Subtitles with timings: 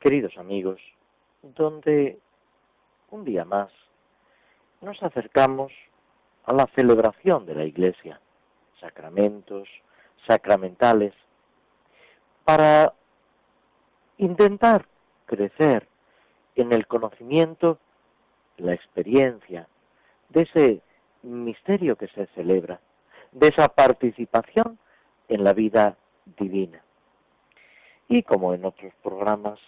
[0.00, 0.80] queridos amigos,
[1.42, 2.18] donde
[3.10, 3.70] un día más
[4.80, 5.72] nos acercamos
[6.44, 8.18] a la celebración de la Iglesia,
[8.80, 9.68] sacramentos,
[10.26, 11.12] sacramentales,
[12.44, 12.94] para
[14.16, 14.86] intentar
[15.26, 15.86] crecer
[16.56, 17.78] en el conocimiento,
[18.56, 19.68] la experiencia
[20.30, 20.82] de ese
[21.22, 22.80] misterio que se celebra,
[23.32, 24.78] de esa participación
[25.28, 25.96] en la vida
[26.38, 26.82] divina.
[28.08, 29.60] Y como en otros programas,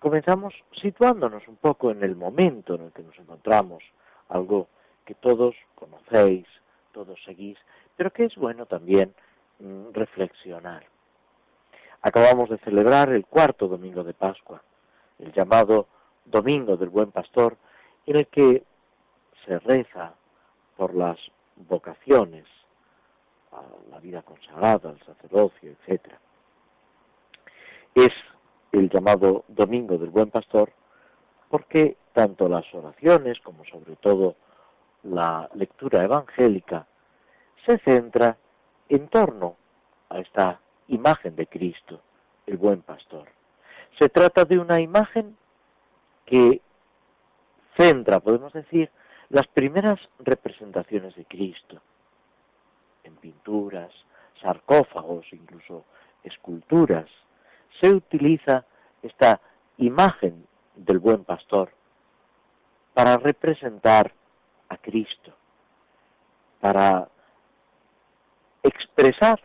[0.00, 3.82] comenzamos situándonos un poco en el momento en el que nos encontramos,
[4.28, 4.68] algo
[5.04, 6.46] que todos conocéis,
[6.92, 7.58] todos seguís,
[7.96, 9.14] pero que es bueno también
[9.58, 10.84] mm, reflexionar.
[12.02, 14.62] Acabamos de celebrar el cuarto domingo de Pascua,
[15.18, 15.88] el llamado
[16.24, 17.56] Domingo del Buen Pastor,
[18.06, 18.62] en el que
[19.44, 20.14] se reza
[20.76, 21.18] por las
[21.56, 22.44] vocaciones
[23.50, 26.20] a la vida consagrada, al sacerdocio, etcétera
[27.94, 28.10] es
[28.72, 30.72] el llamado Domingo del Buen Pastor,
[31.48, 34.36] porque tanto las oraciones como sobre todo
[35.04, 36.86] la lectura evangélica
[37.64, 38.36] se centra
[38.88, 39.56] en torno
[40.08, 42.00] a esta imagen de Cristo,
[42.46, 43.28] el buen pastor.
[43.98, 45.36] Se trata de una imagen
[46.24, 46.60] que
[47.76, 48.90] centra, podemos decir,
[49.28, 51.80] las primeras representaciones de Cristo,
[53.04, 53.92] en pinturas,
[54.40, 55.84] sarcófagos, incluso
[56.24, 57.06] esculturas,
[57.80, 58.64] se utiliza
[59.02, 59.40] esta
[59.76, 61.70] imagen del buen pastor
[62.94, 64.12] para representar
[64.68, 65.32] a Cristo,
[66.60, 67.08] para
[68.62, 69.40] expresar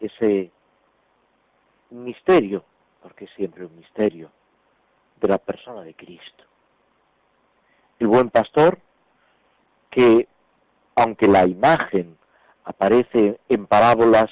[0.00, 0.50] ese
[1.90, 2.64] misterio,
[3.02, 4.30] porque es siempre un misterio,
[5.20, 6.44] de la persona de Cristo.
[7.98, 8.78] El buen pastor,
[9.90, 10.26] que
[10.96, 12.16] aunque la imagen
[12.64, 14.30] aparece en parábolas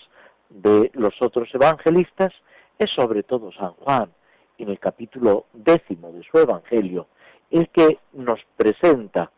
[0.49, 2.33] de los otros evangelistas,
[2.81, 4.11] es sobre todo San Juan,
[4.57, 7.09] en el capítulo décimo de su Evangelio,
[7.51, 9.31] el que nos presenta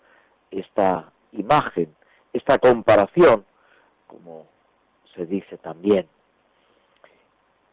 [0.48, 1.92] esta imagen,
[2.32, 3.44] esta comparación,
[4.06, 4.46] como
[5.14, 6.08] se dice también.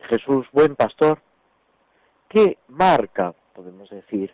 [0.02, 1.22] Jesús, buen pastor,
[2.28, 4.34] que marca, podemos decir,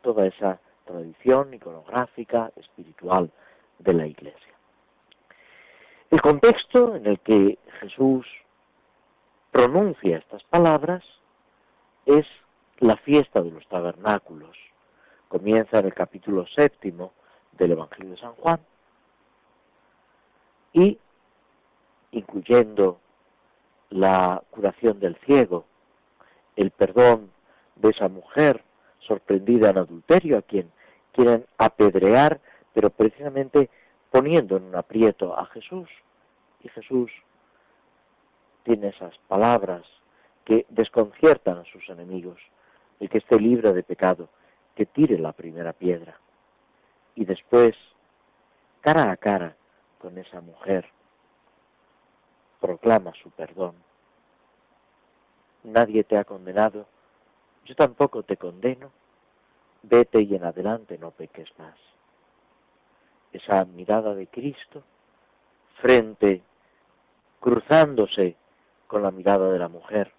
[0.00, 3.30] toda esa tradición iconográfica, espiritual
[3.78, 4.54] de la Iglesia.
[6.10, 8.26] El contexto en el que Jesús
[9.50, 11.02] pronuncia estas palabras
[12.06, 12.26] es
[12.78, 14.56] la fiesta de los tabernáculos.
[15.28, 17.12] Comienza en el capítulo séptimo
[17.52, 18.60] del Evangelio de San Juan
[20.72, 20.98] y
[22.12, 22.98] incluyendo
[23.90, 25.64] la curación del ciego,
[26.56, 27.30] el perdón
[27.76, 28.62] de esa mujer
[29.00, 30.70] sorprendida en adulterio a quien
[31.12, 32.40] quieren apedrear,
[32.72, 33.68] pero precisamente
[34.10, 35.88] poniendo en un aprieto a Jesús.
[36.62, 37.10] Y Jesús
[38.70, 39.82] tiene esas palabras
[40.44, 42.40] que desconciertan a sus enemigos.
[43.00, 44.28] El que esté libre de pecado,
[44.76, 46.20] que tire la primera piedra.
[47.16, 47.74] Y después,
[48.80, 49.56] cara a cara
[49.98, 50.88] con esa mujer,
[52.60, 53.74] proclama su perdón.
[55.64, 56.86] Nadie te ha condenado,
[57.64, 58.92] yo tampoco te condeno,
[59.82, 61.74] vete y en adelante no peques más.
[63.32, 64.84] Esa mirada de Cristo
[65.80, 66.42] frente,
[67.40, 68.36] cruzándose
[68.90, 70.12] con la mirada de la mujer,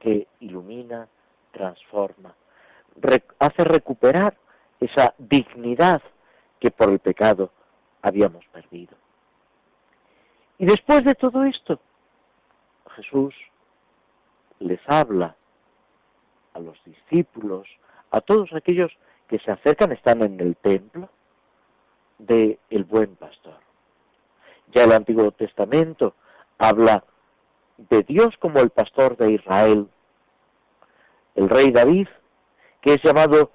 [0.00, 1.06] que ilumina,
[1.52, 2.34] transforma,
[3.38, 4.34] hace recuperar
[4.80, 6.00] esa dignidad
[6.58, 7.50] que por el pecado
[8.00, 8.96] habíamos perdido.
[10.56, 11.78] Y después de todo esto,
[12.96, 13.34] Jesús
[14.60, 15.36] les habla
[16.54, 17.68] a los discípulos,
[18.10, 18.90] a todos aquellos
[19.28, 21.10] que se acercan, están en el templo,
[22.16, 23.58] de el buen pastor.
[24.72, 26.14] Ya el Antiguo Testamento
[26.56, 27.04] habla
[27.76, 29.88] de Dios como el pastor de Israel.
[31.34, 32.08] El rey David,
[32.80, 33.50] que es llamado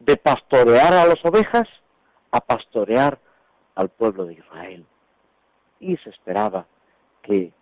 [0.00, 1.68] de pastorear a las ovejas
[2.30, 3.18] a pastorear
[3.74, 4.86] al pueblo de Israel.
[5.80, 6.66] Y se esperaba
[7.22, 7.52] que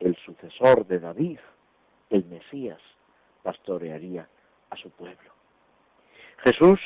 [0.00, 1.38] el sucesor de David,
[2.10, 2.80] el Mesías,
[3.42, 4.28] pastorearía
[4.70, 5.30] a su pueblo.
[6.38, 6.80] Jesús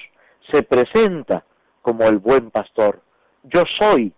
[0.53, 1.45] se presenta
[1.83, 3.03] como el buen pastor.
[3.45, 4.13] Yo soy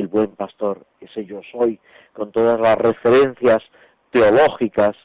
[0.00, 1.78] el buen pastor, ese yo soy,
[2.12, 3.62] con todas las referencias
[4.10, 4.96] teológicas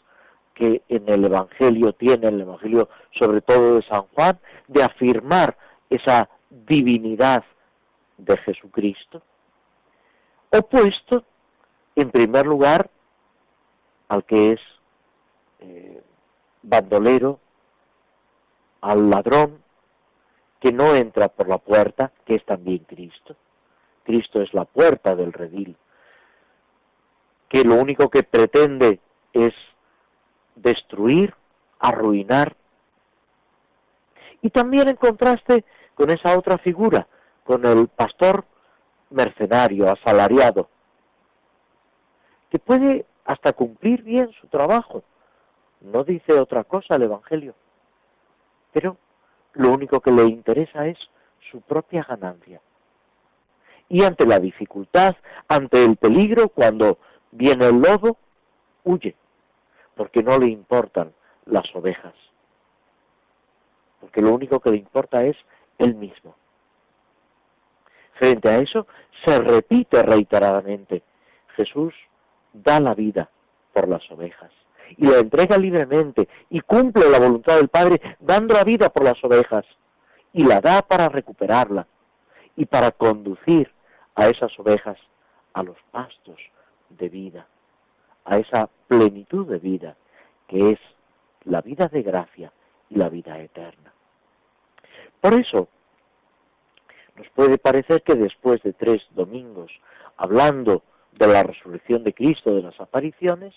[0.54, 5.58] que en el Evangelio tiene, el Evangelio sobre todo de San Juan, de afirmar
[5.90, 7.44] esa divinidad
[8.18, 9.22] de Jesucristo,
[10.50, 11.24] opuesto,
[11.96, 12.90] en primer lugar,
[14.08, 14.60] al que es
[15.60, 16.02] eh,
[16.64, 17.40] bandolero,
[18.82, 19.62] al ladrón,
[20.60, 23.36] que no entra por la puerta, que es también Cristo.
[24.06, 25.76] Cristo es la puerta del redil,
[27.50, 29.00] que lo único que pretende
[29.34, 29.54] es
[30.56, 31.34] destruir,
[31.80, 32.56] arruinar.
[34.42, 35.66] Y también en contraste
[35.96, 37.08] con esa otra figura,
[37.44, 38.46] con el pastor
[39.10, 40.70] mercenario, asalariado,
[42.50, 45.04] que puede hasta cumplir bien su trabajo.
[45.82, 47.56] No dice otra cosa el Evangelio,
[48.72, 48.98] pero
[49.54, 50.98] lo único que le interesa es
[51.52, 52.62] su propia ganancia.
[53.90, 55.16] Y ante la dificultad,
[55.48, 56.98] ante el peligro, cuando
[57.32, 58.18] viene el lobo,
[58.84, 59.16] huye,
[59.96, 61.14] porque no le importan
[61.46, 62.14] las ovejas,
[64.00, 65.38] porque lo único que le importa es
[65.78, 66.36] él mismo.
[68.14, 68.88] Frente a eso,
[69.26, 71.04] se repite reiteradamente,
[71.56, 71.94] Jesús
[72.54, 73.30] da la vida
[73.74, 74.52] por las ovejas
[74.98, 79.22] y la entrega libremente y cumple la voluntad del Padre dando la vida por las
[79.24, 79.66] ovejas
[80.34, 81.88] y la da para recuperarla
[82.56, 83.72] y para conducir
[84.16, 84.98] a esas ovejas
[85.54, 86.40] a los pastos
[86.90, 87.48] de vida,
[88.26, 89.96] a esa plenitud de vida
[90.48, 90.80] que es
[91.44, 92.52] la vida de gracia
[92.90, 93.94] y la vida eterna.
[95.22, 95.70] Por eso,
[97.16, 99.72] nos puede parecer que después de tres domingos
[100.18, 100.84] hablando
[101.14, 103.54] de la resurrección de Cristo, de las apariciones,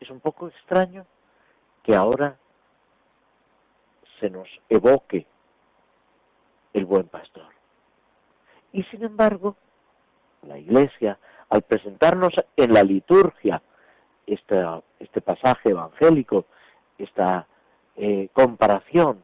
[0.00, 1.06] es un poco extraño
[1.82, 2.36] que ahora
[4.20, 5.26] se nos evoque
[6.72, 7.33] el buen pastor.
[8.74, 9.56] Y sin embargo,
[10.42, 11.16] la Iglesia,
[11.48, 13.62] al presentarnos en la liturgia
[14.26, 14.62] este,
[14.98, 16.46] este pasaje evangélico,
[16.98, 17.46] esta
[17.96, 19.22] eh, comparación,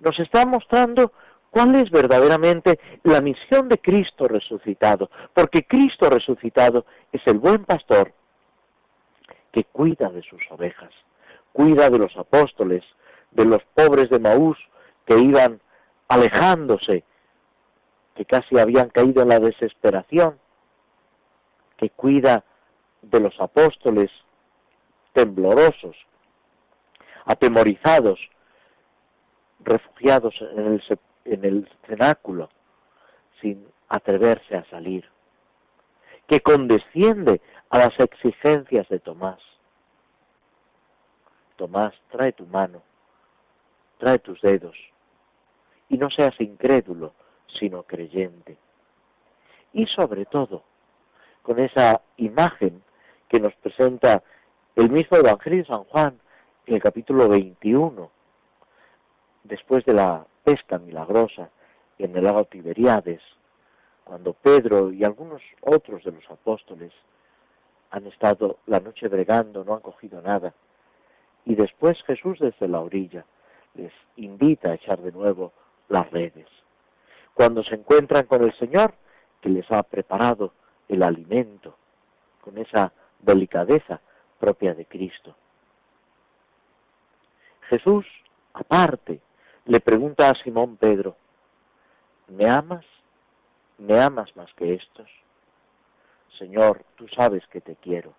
[0.00, 1.12] nos está mostrando
[1.50, 8.12] cuál es verdaderamente la misión de Cristo resucitado, porque Cristo resucitado es el buen pastor
[9.52, 10.90] que cuida de sus ovejas,
[11.52, 12.82] cuida de los apóstoles,
[13.30, 14.58] de los pobres de Maús
[15.06, 15.60] que iban
[16.08, 17.04] alejándose,
[18.18, 20.40] que casi habían caído en la desesperación,
[21.76, 22.42] que cuida
[23.00, 24.10] de los apóstoles
[25.12, 25.96] temblorosos,
[27.26, 28.18] atemorizados,
[29.60, 32.50] refugiados en el, en el cenáculo
[33.40, 35.08] sin atreverse a salir,
[36.26, 37.40] que condesciende
[37.70, 39.38] a las exigencias de Tomás.
[41.54, 42.82] Tomás, trae tu mano,
[43.98, 44.76] trae tus dedos,
[45.88, 47.14] y no seas incrédulo,
[47.58, 48.56] sino creyente.
[49.72, 50.62] Y sobre todo,
[51.42, 52.82] con esa imagen
[53.28, 54.22] que nos presenta
[54.76, 56.18] el mismo Evangelio de San Juan
[56.66, 58.10] en el capítulo 21,
[59.44, 61.50] después de la pesca milagrosa
[61.98, 63.20] en el lago Tiberiades,
[64.04, 66.92] cuando Pedro y algunos otros de los apóstoles
[67.90, 70.54] han estado la noche bregando, no han cogido nada,
[71.44, 73.24] y después Jesús desde la orilla
[73.74, 75.52] les invita a echar de nuevo
[75.88, 76.46] las redes.
[77.38, 78.94] Cuando se encuentran con el Señor,
[79.40, 80.54] que les ha preparado
[80.88, 81.76] el alimento,
[82.40, 84.00] con esa delicadeza
[84.40, 85.36] propia de Cristo.
[87.68, 88.04] Jesús,
[88.54, 89.20] aparte,
[89.66, 91.16] le pregunta a Simón Pedro,
[92.26, 92.84] ¿me amas?
[93.78, 95.08] ¿Me amas más que estos?
[96.40, 98.14] Señor, tú sabes que te quiero.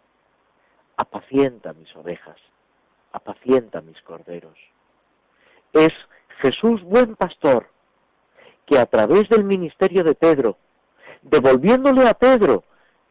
[0.96, 2.38] Apacienta mis ovejas,
[3.12, 4.58] apacienta mis corderos.
[5.74, 5.92] Es
[6.42, 7.68] Jesús buen pastor,
[8.70, 10.56] que a través del ministerio de Pedro,
[11.24, 12.64] devolviéndole a Pedro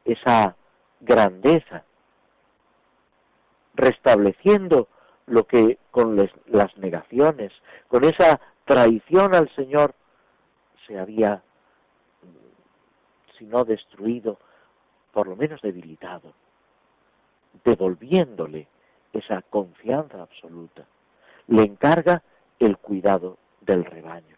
[0.04, 0.54] esa
[1.00, 1.82] grandeza,
[3.74, 4.86] restableciendo
[5.26, 7.52] lo que con las negaciones,
[7.88, 9.94] con esa traición al Señor,
[10.86, 11.42] se había,
[13.36, 14.38] si no destruido,
[15.10, 16.34] por lo menos debilitado,
[17.64, 18.68] devolviéndole
[19.12, 20.86] esa confianza absoluta.
[21.48, 22.22] Le encarga
[22.60, 24.37] el cuidado del rebaño.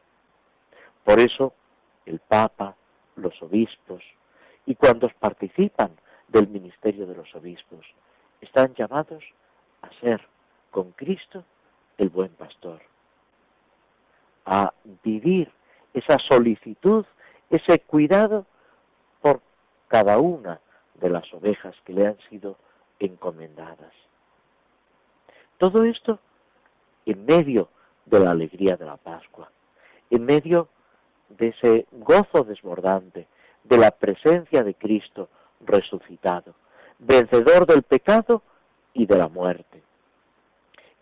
[1.11, 1.55] Por eso
[2.07, 2.77] el Papa,
[3.17, 4.01] los obispos
[4.65, 5.91] y cuantos participan
[6.29, 7.85] del ministerio de los obispos
[8.41, 9.25] están llamados
[9.83, 10.25] a ser
[10.71, 11.43] con Cristo
[11.99, 12.81] el buen pastor,
[14.47, 15.51] a vivir
[15.95, 17.05] esa solicitud,
[17.51, 18.47] ese cuidado
[19.21, 19.41] por
[19.89, 20.61] cada una
[20.95, 22.57] de las ovejas que le han sido
[23.01, 23.95] encomendadas.
[25.59, 26.21] Todo esto
[27.05, 27.69] en medio
[28.07, 29.51] de la alegría de la Pascua,
[30.09, 30.80] en medio de
[31.39, 33.27] ese gozo desbordante
[33.65, 35.29] de la presencia de Cristo
[35.61, 36.55] resucitado,
[36.99, 38.43] vencedor del pecado
[38.95, 39.83] y de la muerte.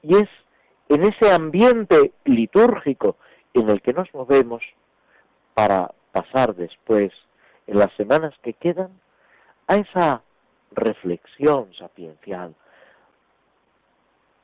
[0.02, 0.28] Y es
[0.88, 3.16] en ese ambiente litúrgico
[3.54, 4.62] en el que nos movemos
[5.54, 7.12] para pasar después,
[7.66, 8.90] en las semanas que quedan,
[9.66, 10.22] a esa
[10.70, 12.54] reflexión sapiencial,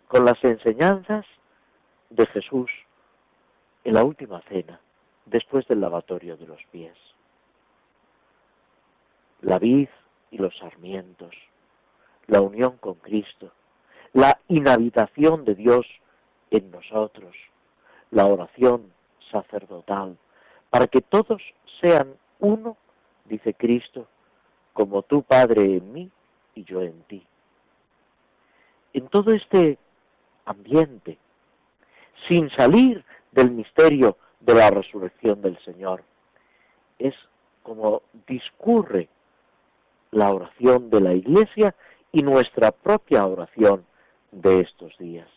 [0.09, 1.25] con las enseñanzas
[2.11, 2.71] de Jesús
[3.85, 4.81] en la última cena,
[5.27, 6.97] después del lavatorio de los pies.
[9.41, 9.89] La vid
[10.31, 11.35] y los sarmientos,
[12.27, 13.53] la unión con Cristo,
[14.13, 15.87] la inhabitación de Dios
[16.51, 17.35] en nosotros,
[18.11, 18.93] la oración
[19.31, 20.17] sacerdotal,
[20.71, 21.43] para que todos
[21.81, 22.77] sean uno,
[23.25, 24.07] dice Cristo,
[24.73, 26.11] como tú, Padre, en mí
[26.55, 27.25] y yo en ti.
[28.93, 29.79] En todo este
[30.45, 31.19] ambiente,
[32.29, 36.03] sin salir del misterio de la resurrección del Señor,
[36.99, 37.15] es
[37.63, 39.09] como discurre
[40.11, 41.75] la oración de la Iglesia
[42.13, 43.85] y nuestra propia oración
[44.31, 45.29] de estos días.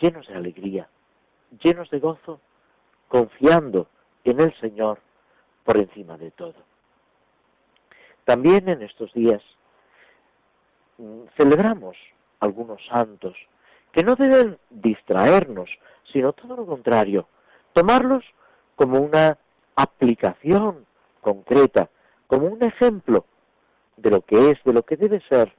[0.00, 0.88] Llenos de alegría,
[1.62, 2.40] llenos de gozo,
[3.08, 3.88] confiando
[4.24, 4.98] en el Señor
[5.64, 6.54] por encima de todo.
[8.24, 9.42] También en estos días
[10.98, 11.96] mm, celebramos
[12.40, 13.36] algunos santos
[13.92, 15.70] que no deben distraernos,
[16.12, 17.26] sino todo lo contrario,
[17.72, 18.24] tomarlos
[18.76, 19.38] como una
[19.76, 20.86] aplicación
[21.20, 21.88] concreta,
[22.26, 23.24] como un ejemplo
[23.96, 25.52] de lo que es, de lo que debe ser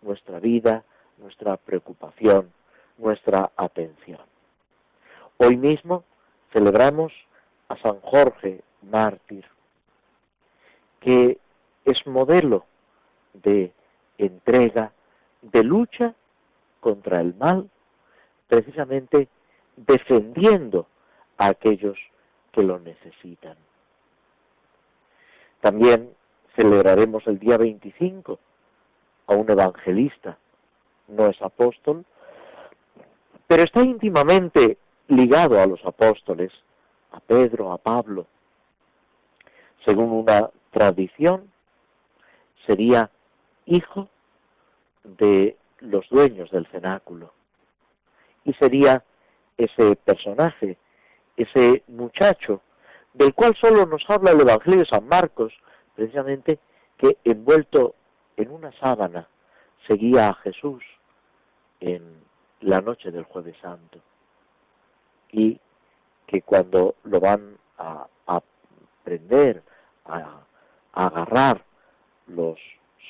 [0.00, 0.84] nuestra vida,
[1.18, 2.52] nuestra preocupación,
[2.98, 4.20] nuestra atención.
[5.38, 6.04] Hoy mismo
[6.52, 7.12] celebramos
[7.68, 9.46] a San Jorge, mártir,
[11.00, 11.38] que
[11.84, 12.64] es modelo
[13.32, 13.72] de
[14.18, 14.92] entrega,
[15.40, 16.14] de lucha
[16.80, 17.68] contra el mal,
[18.48, 19.28] precisamente
[19.76, 20.86] defendiendo
[21.38, 21.98] a aquellos
[22.52, 23.56] que lo necesitan.
[25.60, 26.10] También
[26.56, 28.38] celebraremos el día 25
[29.26, 30.38] a un evangelista,
[31.08, 32.04] no es apóstol,
[33.46, 36.52] pero está íntimamente ligado a los apóstoles,
[37.12, 38.26] a Pedro, a Pablo.
[39.84, 41.50] Según una tradición,
[42.66, 43.10] sería
[43.66, 44.08] hijo
[45.04, 47.32] de los dueños del cenáculo
[48.44, 49.04] y sería
[49.64, 50.76] ese personaje,
[51.36, 52.62] ese muchacho,
[53.14, 55.52] del cual solo nos habla el Evangelio de San Marcos,
[55.94, 56.58] precisamente
[56.96, 57.94] que envuelto
[58.36, 59.28] en una sábana
[59.86, 60.82] seguía a Jesús
[61.80, 62.22] en
[62.60, 63.98] la noche del jueves santo
[65.30, 65.58] y
[66.26, 68.06] que cuando lo van a,
[69.02, 69.62] prender,
[70.04, 70.44] a,
[70.92, 71.64] a agarrar
[72.28, 72.56] los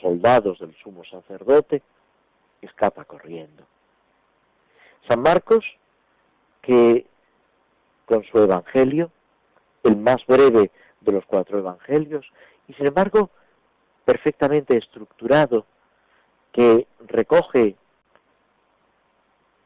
[0.01, 1.83] soldados del sumo sacerdote,
[2.63, 3.65] escapa corriendo.
[5.07, 5.65] San Marcos,
[6.63, 7.07] que
[8.07, 9.11] con su evangelio,
[9.83, 12.25] el más breve de los cuatro evangelios,
[12.69, 13.31] y sin embargo
[14.05, 15.67] perfectamente estructurado,
[16.53, 17.77] que recoge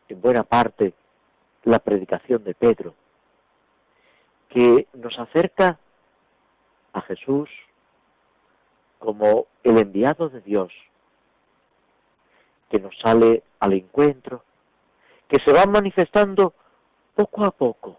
[0.09, 0.95] en buena parte
[1.65, 2.95] la predicación de Pedro,
[4.49, 5.79] que nos acerca
[6.93, 7.51] a Jesús
[8.99, 10.73] como el enviado de Dios,
[12.71, 14.43] que nos sale al encuentro,
[15.29, 16.55] que se va manifestando
[17.17, 17.99] poco a poco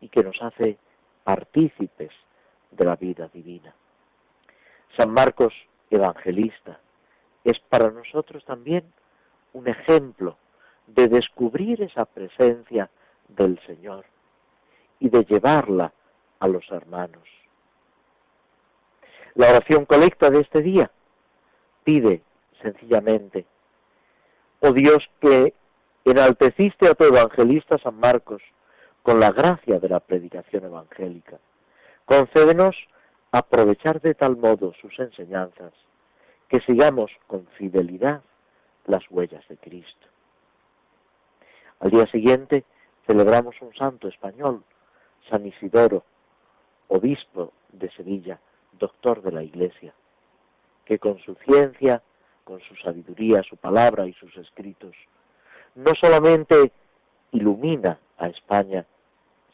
[0.00, 0.78] y que nos hace
[1.22, 2.10] partícipes
[2.70, 3.74] de la vida divina.
[4.96, 5.52] San Marcos,
[5.90, 6.80] evangelista,
[7.44, 8.90] es para nosotros también
[9.52, 10.38] un ejemplo
[10.86, 12.90] de descubrir esa presencia
[13.28, 14.06] del Señor
[14.98, 15.92] y de llevarla
[16.40, 17.28] a los hermanos.
[19.34, 20.90] La oración colecta de este día
[21.84, 22.22] pide
[22.62, 23.44] sencillamente,
[24.60, 25.52] oh Dios que
[26.10, 28.40] enalteciste a tu evangelista San Marcos
[29.02, 31.38] con la gracia de la predicación evangélica,
[32.04, 32.76] concédenos
[33.32, 35.72] aprovechar de tal modo sus enseñanzas
[36.48, 38.22] que sigamos con fidelidad
[38.86, 40.06] las huellas de Cristo.
[41.80, 42.64] Al día siguiente
[43.06, 44.62] celebramos un santo español,
[45.28, 46.04] San Isidoro,
[46.86, 48.38] obispo de Sevilla,
[48.78, 49.92] doctor de la Iglesia,
[50.84, 52.00] que con su ciencia,
[52.44, 54.94] con su sabiduría, su palabra y sus escritos,
[55.76, 56.72] no solamente
[57.32, 58.84] ilumina a España,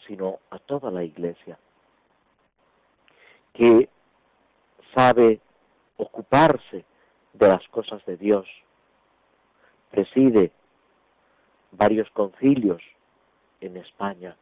[0.07, 1.59] sino a toda la Iglesia,
[3.52, 3.88] que
[4.95, 5.41] sabe
[5.97, 6.85] ocuparse
[7.33, 8.47] de las cosas de Dios,
[9.91, 10.52] preside
[11.73, 12.83] varios concilios
[13.61, 14.37] en España,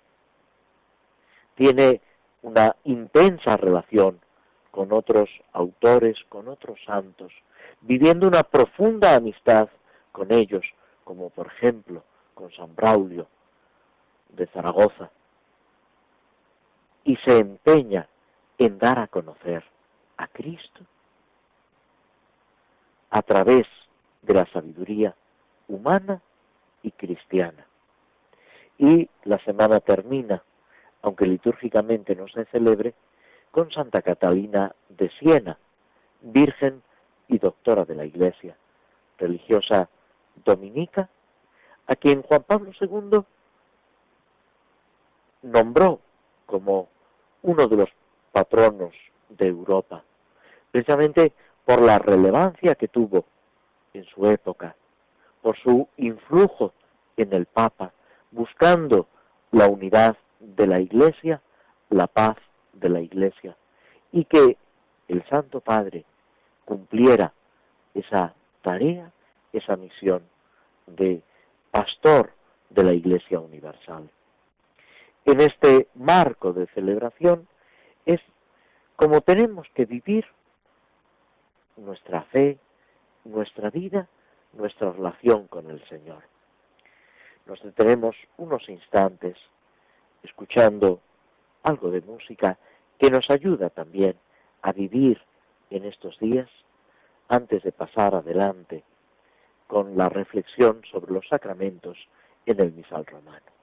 [1.55, 2.01] tiene
[2.43, 4.21] una intensa relación
[4.71, 7.33] con otros autores, con otros santos,
[7.81, 9.69] viviendo una profunda amistad
[10.13, 10.65] con ellos,
[11.11, 13.27] como por ejemplo con San Braulio
[14.29, 15.11] de Zaragoza,
[17.03, 18.07] y se empeña
[18.59, 19.65] en dar a conocer
[20.19, 20.85] a Cristo
[23.11, 23.67] a través
[24.23, 25.17] de la sabiduría,
[25.67, 26.23] humana
[26.85, 27.67] y cristiana.
[28.79, 30.45] Y la semana termina,
[31.03, 32.95] aunque litúrgicamente no se celebre,
[33.51, 35.59] con Santa Catalina de Siena,
[36.21, 36.85] virgen
[37.27, 38.57] y doctora de la Iglesia,
[39.19, 39.89] religiosa
[40.45, 41.09] dominica,
[41.87, 43.25] a quien Juan Pablo II
[45.43, 46.01] nombró
[46.47, 46.89] como
[47.43, 47.89] uno de los
[48.33, 48.95] patronos
[49.29, 50.03] de Europa,
[50.71, 51.33] precisamente
[51.65, 53.25] por la relevancia que tuvo
[53.95, 54.77] en su época,
[55.43, 56.73] por su influjo
[57.17, 57.93] en el Papa,
[58.31, 59.09] buscando
[59.51, 61.43] la unidad de la Iglesia,
[61.89, 62.37] la paz
[62.73, 63.57] de la Iglesia,
[64.13, 64.57] y que
[65.09, 66.05] el Santo Padre
[66.65, 67.33] cumpliera
[67.95, 69.11] esa tarea,
[69.53, 70.23] esa misión
[70.97, 71.23] de
[71.71, 72.33] pastor
[72.69, 74.11] de la Iglesia Universal.
[75.25, 77.47] En este marco de celebración
[78.07, 78.21] es
[78.97, 80.25] como tenemos que vivir
[81.77, 82.59] nuestra fe,
[83.25, 84.09] nuestra vida,
[84.53, 86.23] nuestra relación con el Señor.
[87.47, 89.37] Nos detenemos unos instantes
[90.23, 91.01] escuchando
[91.63, 92.59] algo de música
[92.99, 94.17] que nos ayuda también
[94.63, 95.21] a vivir
[95.71, 96.49] en estos días
[97.29, 98.85] antes de pasar adelante
[99.71, 101.97] con la reflexión sobre los sacramentos
[102.45, 103.60] en el misal romano.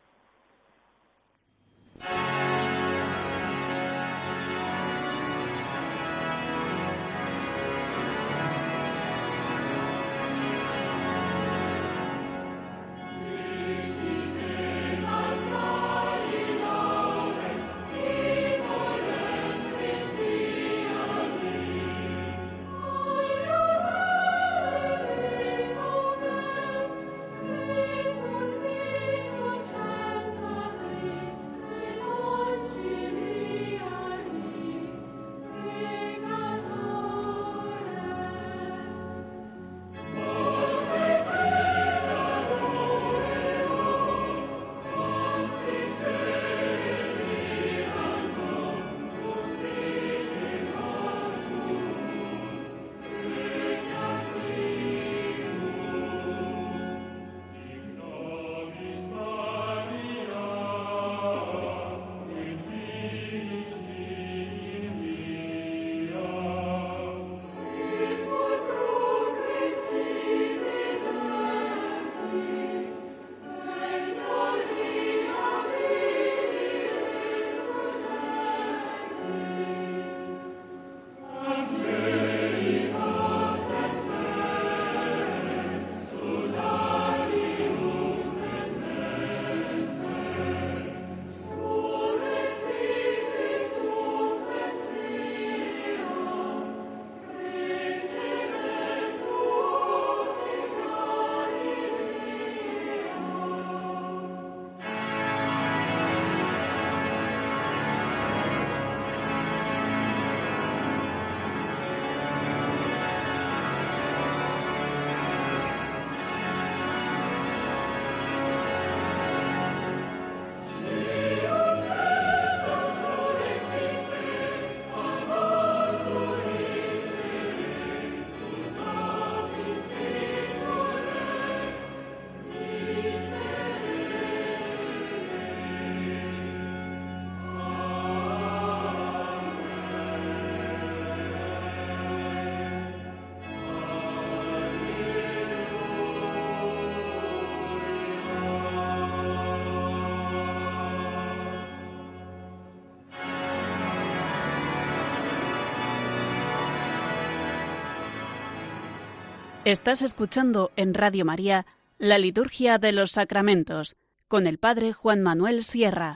[159.67, 161.65] Estás escuchando en Radio María
[161.97, 163.97] la Liturgia de los Sacramentos
[164.29, 166.15] con el Padre Juan Manuel Sierra.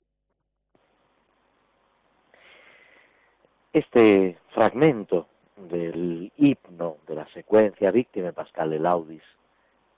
[3.74, 9.24] Este fragmento del himno de la secuencia Víctima Pascal de Laudis,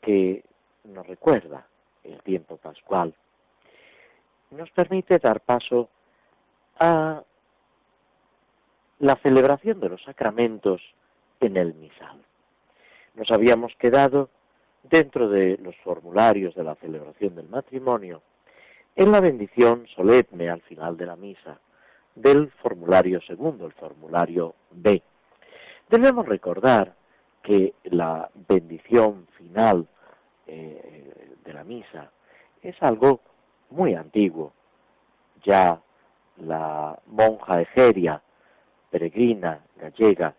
[0.01, 0.43] que
[0.85, 1.67] nos recuerda
[2.03, 3.13] el tiempo pascual,
[4.49, 5.89] nos permite dar paso
[6.79, 7.21] a
[8.97, 10.81] la celebración de los sacramentos
[11.39, 12.19] en el misal
[13.15, 14.29] nos habíamos quedado
[14.83, 18.21] dentro de los formularios de la celebración del matrimonio
[18.95, 21.59] en la bendición solemne al final de la misa
[22.15, 25.01] del formulario segundo, el formulario B.
[25.89, 26.93] Debemos recordar
[27.41, 29.87] que la bendición final
[30.47, 32.11] eh, de la misa
[32.61, 33.21] es algo
[33.69, 34.53] muy antiguo.
[35.43, 35.81] Ya
[36.37, 38.21] la monja Egeria,
[38.89, 40.35] peregrina gallega,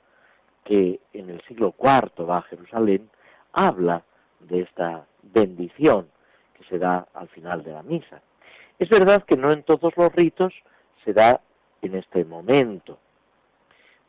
[0.65, 3.11] que en el siglo IV va a Jerusalén,
[3.53, 4.03] habla
[4.41, 6.09] de esta bendición
[6.55, 8.23] que se da al final de la misa.
[8.79, 10.53] Es verdad que no en todos los ritos
[11.05, 11.41] se da
[11.83, 12.99] en este momento.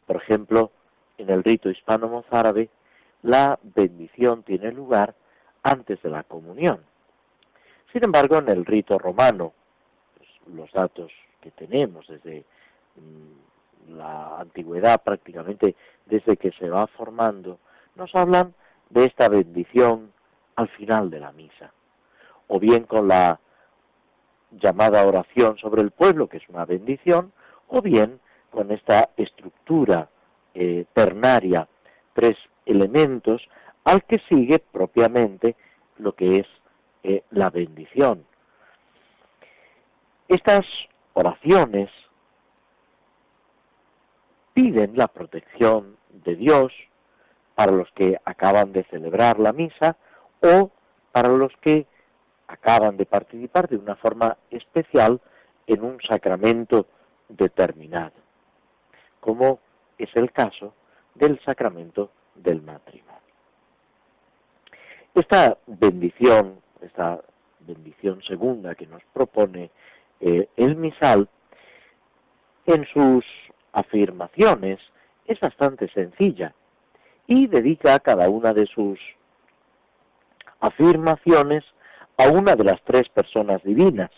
[0.08, 0.72] Por ejemplo,
[1.18, 2.70] en el rito hispano-mozárabe,
[3.24, 5.16] la bendición tiene lugar
[5.64, 6.84] antes de la comunión.
[7.92, 9.54] Sin embargo, en el rito romano,
[10.18, 12.44] pues, los datos que tenemos desde
[12.96, 13.55] mm,
[13.90, 17.60] la antigüedad, prácticamente desde que se va formando,
[17.96, 18.54] nos hablan
[18.90, 20.12] de esta bendición
[20.56, 21.72] al final de la misa,
[22.48, 23.40] o bien con la
[24.52, 27.34] llamada oración sobre el pueblo, que es una bendición,
[27.68, 28.20] o bien
[28.52, 30.10] con esta estructura
[30.54, 31.68] eh, ternaria,
[32.14, 33.42] tres elementos,
[33.84, 35.56] al que sigue propiamente
[35.98, 36.48] lo que es
[37.04, 38.26] eh, la bendición.
[40.28, 40.66] Estas
[41.14, 41.90] oraciones
[44.56, 46.72] piden la protección de Dios
[47.56, 49.98] para los que acaban de celebrar la misa
[50.42, 50.72] o
[51.12, 51.86] para los que
[52.48, 55.20] acaban de participar de una forma especial
[55.68, 56.88] en un sacramento
[57.28, 58.14] determinado,
[59.20, 59.60] como
[59.98, 60.74] es el caso
[61.16, 63.14] del sacramento del matrimonio.
[65.14, 67.22] Esta bendición, esta
[67.60, 69.70] bendición segunda que nos propone
[70.22, 71.28] eh, el misal,
[72.68, 73.26] en sus
[73.76, 74.80] afirmaciones
[75.28, 76.54] es bastante sencilla
[77.28, 79.00] y dedica a cada una de sus
[80.60, 81.64] afirmaciones
[82.18, 84.12] a una de las tres personas divinas.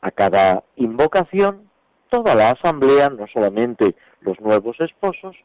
[0.00, 1.70] A cada invocación,
[2.10, 5.36] toda la asamblea, no solamente los nuevos esposos,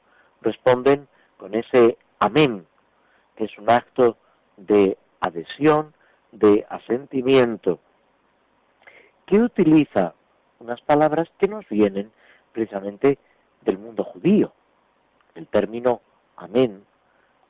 [0.41, 2.65] responden con ese amén,
[3.35, 4.17] que es un acto
[4.57, 5.93] de adhesión,
[6.31, 7.79] de asentimiento,
[9.27, 10.15] que utiliza
[10.59, 12.11] unas palabras que nos vienen
[12.53, 13.17] precisamente
[13.61, 14.53] del mundo judío.
[15.35, 16.01] El término
[16.37, 16.85] amén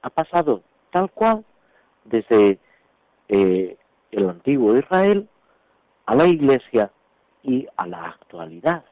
[0.02, 1.46] ha pasado tal cual
[2.06, 2.60] desde
[3.28, 3.78] eh,
[4.12, 5.28] el antiguo Israel
[6.06, 6.92] a la iglesia
[7.44, 8.84] y a la actualidad.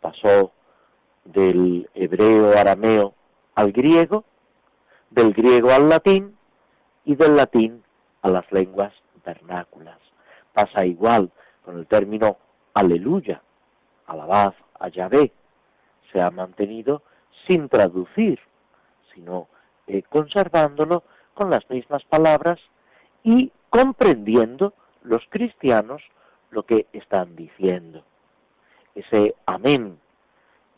[0.00, 0.52] Pasó
[1.24, 3.14] del hebreo arameo
[3.54, 4.24] al griego,
[5.10, 6.36] del griego al latín
[7.04, 7.82] y del latín
[8.22, 8.92] a las lenguas
[9.24, 9.98] vernáculas.
[10.52, 11.30] Pasa igual
[11.64, 12.38] con el término
[12.74, 13.42] aleluya,
[14.08, 15.32] alabad a Yahvé.
[16.12, 17.02] Se ha mantenido
[17.46, 18.40] sin traducir,
[19.14, 19.48] sino
[19.86, 22.58] eh, conservándolo con las mismas palabras
[23.22, 26.02] y comprendiendo los cristianos
[26.50, 28.02] lo que están diciendo.
[28.94, 29.98] Ese amén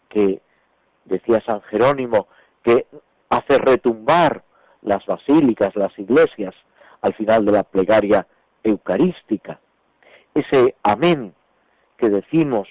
[0.09, 0.43] que
[1.05, 2.29] decía San Jerónimo,
[2.63, 2.87] que
[3.31, 4.43] hace retumbar
[4.83, 6.55] las basílicas, las iglesias,
[7.01, 8.27] al final de la plegaria
[8.63, 9.61] eucarística.
[10.35, 11.35] Ese amén
[11.97, 12.69] que decimos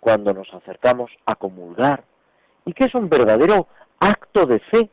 [0.00, 2.04] cuando nos acercamos a comulgar
[2.64, 3.68] y que es un verdadero
[4.00, 4.90] acto de fe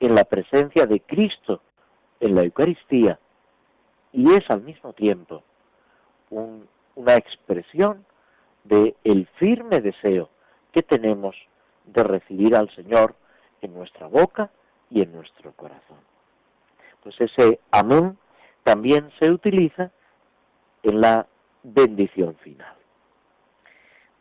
[0.00, 1.62] en la presencia de Cristo
[2.20, 3.18] en la Eucaristía
[4.12, 5.42] y es al mismo tiempo
[6.30, 8.04] una expresión
[8.64, 10.28] de el firme deseo
[10.72, 11.36] que tenemos
[11.86, 13.14] de recibir al Señor
[13.62, 14.50] en nuestra boca
[14.90, 15.98] y en nuestro corazón.
[17.02, 18.18] Pues ese amén
[18.64, 19.90] también se utiliza
[20.82, 21.26] en la
[21.62, 22.77] bendición final.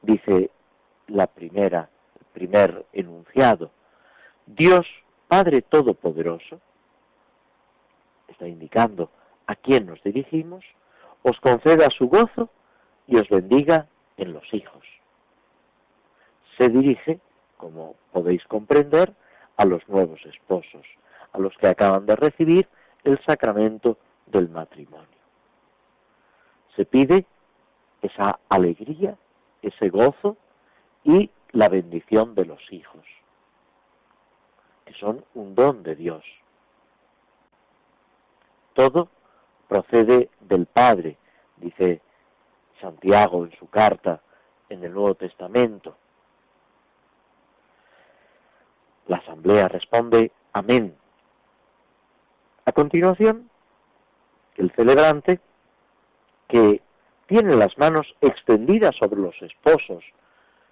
[0.01, 0.49] Dice
[1.07, 3.71] la primera, el primer enunciado,
[4.45, 4.85] Dios
[5.27, 6.61] Padre Todopoderoso,
[8.27, 9.09] está indicando
[9.45, 10.63] a quién nos dirigimos,
[11.23, 12.49] os conceda su gozo
[13.07, 14.83] y os bendiga en los hijos.
[16.57, 17.19] Se dirige,
[17.57, 19.13] como podéis comprender,
[19.57, 20.85] a los nuevos esposos,
[21.33, 22.67] a los que acaban de recibir
[23.03, 25.07] el sacramento del matrimonio.
[26.75, 27.25] Se pide
[28.01, 29.17] esa alegría,
[29.67, 30.37] ese gozo
[31.03, 33.05] y la bendición de los hijos,
[34.85, 36.23] que son un don de Dios.
[38.73, 39.09] Todo
[39.67, 41.17] procede del Padre,
[41.57, 42.01] dice
[42.79, 44.21] Santiago en su carta
[44.69, 45.97] en el Nuevo Testamento.
[49.07, 50.95] La asamblea responde amén.
[52.65, 53.49] A continuación,
[54.57, 55.39] el celebrante,
[56.47, 56.81] que
[57.27, 60.03] tiene las manos extendidas sobre los esposos,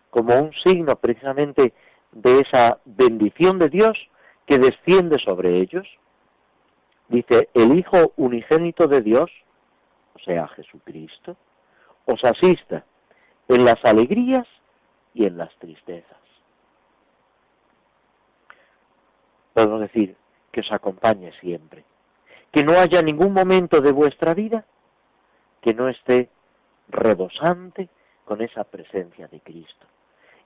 [0.10, 1.74] como un signo precisamente
[2.12, 3.98] de esa bendición de Dios
[4.46, 5.88] que desciende sobre ellos,
[7.08, 9.30] Dice, el Hijo unigénito de Dios,
[10.16, 11.38] o sea, Jesucristo,
[12.06, 12.84] os asista
[13.48, 14.48] en las alegrías
[15.14, 16.18] y en las tristezas.
[19.54, 20.16] Podemos decir
[20.52, 21.86] que os acompañe siempre,
[22.52, 24.66] que no haya ningún momento de vuestra vida
[25.62, 26.30] que no esté
[26.88, 27.90] rebosante
[28.26, 29.86] con esa presencia de Cristo,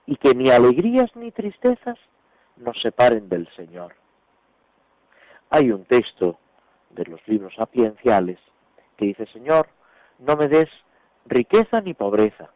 [0.06, 1.98] y que ni alegrías ni tristezas
[2.58, 3.96] nos separen del Señor.
[5.50, 6.38] Hay un texto
[6.90, 8.40] de los libros sapienciales
[8.98, 9.70] que dice, Señor,
[10.20, 10.70] no me des
[11.26, 12.50] riqueza ni pobreza,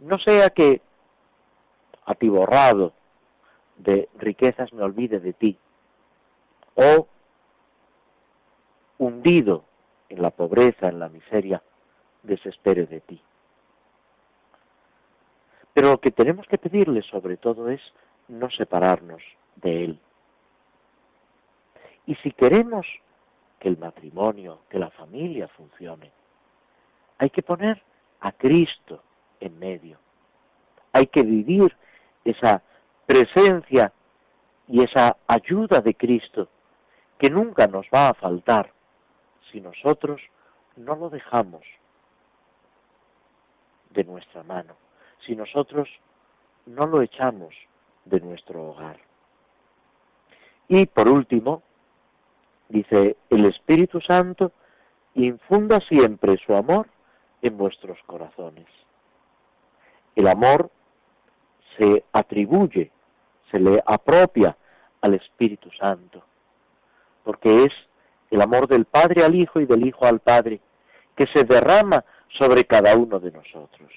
[0.00, 0.82] no sea que
[2.04, 2.92] atiborrado
[3.76, 5.58] de riquezas me olvide de ti,
[6.74, 7.06] o
[8.98, 9.64] hundido
[10.08, 11.62] en la pobreza, en la miseria,
[12.22, 13.20] desespere de ti.
[15.72, 17.80] Pero lo que tenemos que pedirle sobre todo es
[18.28, 19.22] no separarnos
[19.56, 20.00] de Él.
[22.06, 22.86] Y si queremos
[23.58, 26.10] que el matrimonio, que la familia funcione,
[27.18, 27.82] hay que poner
[28.20, 29.02] a Cristo
[29.38, 29.98] en medio.
[30.92, 31.76] Hay que vivir
[32.24, 32.62] esa
[33.06, 33.92] presencia
[34.68, 36.48] y esa ayuda de Cristo
[37.18, 38.72] que nunca nos va a faltar
[39.50, 40.20] si nosotros
[40.76, 41.62] no lo dejamos
[43.90, 44.74] de nuestra mano,
[45.26, 45.88] si nosotros
[46.66, 47.54] no lo echamos
[48.04, 48.98] de nuestro hogar.
[50.68, 51.62] Y por último,
[52.68, 54.52] dice, el Espíritu Santo
[55.14, 56.86] infunda siempre su amor
[57.42, 58.66] en vuestros corazones.
[60.14, 60.70] El amor
[61.76, 62.90] se atribuye,
[63.50, 64.56] se le apropia
[65.00, 66.22] al Espíritu Santo,
[67.24, 67.72] porque es
[68.30, 70.60] el amor del Padre al Hijo y del Hijo al Padre,
[71.16, 72.04] que se derrama
[72.38, 73.90] sobre cada uno de nosotros.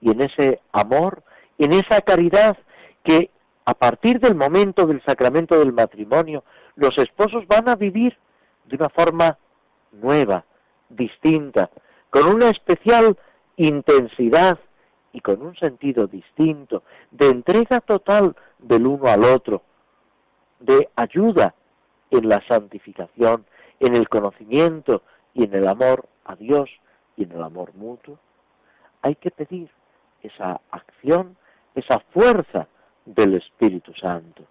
[0.00, 1.22] Y en ese amor,
[1.58, 2.56] en esa caridad
[3.02, 3.30] que
[3.64, 6.44] a partir del momento del sacramento del matrimonio,
[6.76, 8.16] los esposos van a vivir
[8.66, 9.38] de una forma
[9.92, 10.44] nueva,
[10.88, 11.70] distinta,
[12.10, 13.16] con una especial
[13.56, 14.58] intensidad
[15.12, 19.62] y con un sentido distinto, de entrega total del uno al otro,
[20.58, 21.54] de ayuda
[22.10, 23.46] en la santificación,
[23.80, 26.68] en el conocimiento y en el amor a Dios
[27.16, 28.18] y en el amor mutuo,
[29.02, 29.70] hay que pedir
[30.22, 31.36] esa acción,
[31.74, 32.66] esa fuerza
[33.04, 34.44] del Espíritu Santo.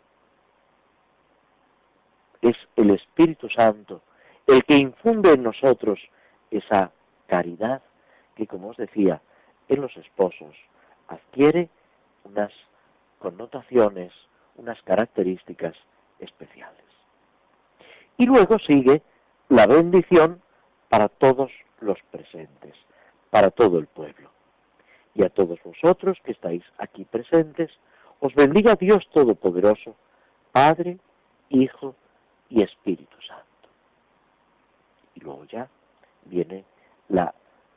[2.41, 4.01] Es el Espíritu Santo
[4.47, 5.99] el que infunde en nosotros
[6.51, 6.91] esa
[7.27, 7.81] caridad
[8.35, 9.21] que, como os decía,
[9.69, 10.55] en los esposos
[11.07, 11.69] adquiere
[12.25, 12.51] unas
[13.19, 14.11] connotaciones,
[14.55, 15.75] unas características
[16.19, 16.83] especiales.
[18.17, 19.01] Y luego sigue
[19.49, 20.41] la bendición
[20.89, 21.51] para todos
[21.83, 22.73] los presentes,
[23.29, 24.29] para todo el pueblo.
[25.15, 27.71] Y a todos vosotros que estáis aquí presentes,
[28.19, 29.95] os bendiga Dios Todopoderoso,
[30.51, 30.97] Padre,
[31.49, 31.95] Hijo
[32.49, 33.69] y Espíritu Santo.
[35.15, 35.69] Y luego ya
[36.25, 36.63] viene
[37.09, 37.33] la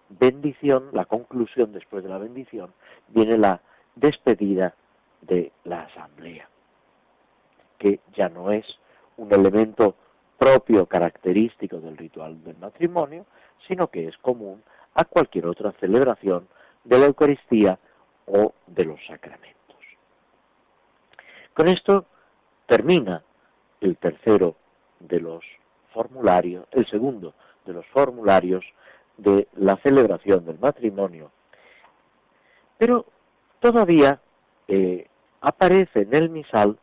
[0.08, 2.72] bendición, la conclusión después de la bendición,
[3.08, 3.60] viene la
[3.94, 4.74] despedida
[5.22, 6.48] de la asamblea,
[7.78, 8.66] que ya no es
[9.16, 9.96] un elemento
[10.38, 13.26] propio, característico del ritual del matrimonio,
[13.66, 14.62] sino que es común
[14.94, 16.48] a cualquier otra celebración
[16.84, 17.78] de la Eucaristía
[18.26, 19.56] o de los sacramentos.
[21.54, 22.06] Con esto
[22.66, 23.22] termina
[23.80, 24.56] el tercero
[25.00, 25.44] de los
[25.92, 28.64] formularios, el segundo de los formularios
[29.16, 31.30] de la celebración del matrimonio.
[32.78, 33.06] Pero
[33.60, 34.20] todavía
[34.68, 35.06] eh,
[35.40, 36.78] aparece en el misal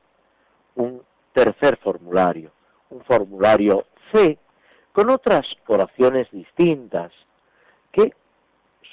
[0.76, 2.52] un tercer formulario,
[2.94, 4.38] un formulario C,
[4.92, 7.12] con otras oraciones distintas
[7.92, 8.14] que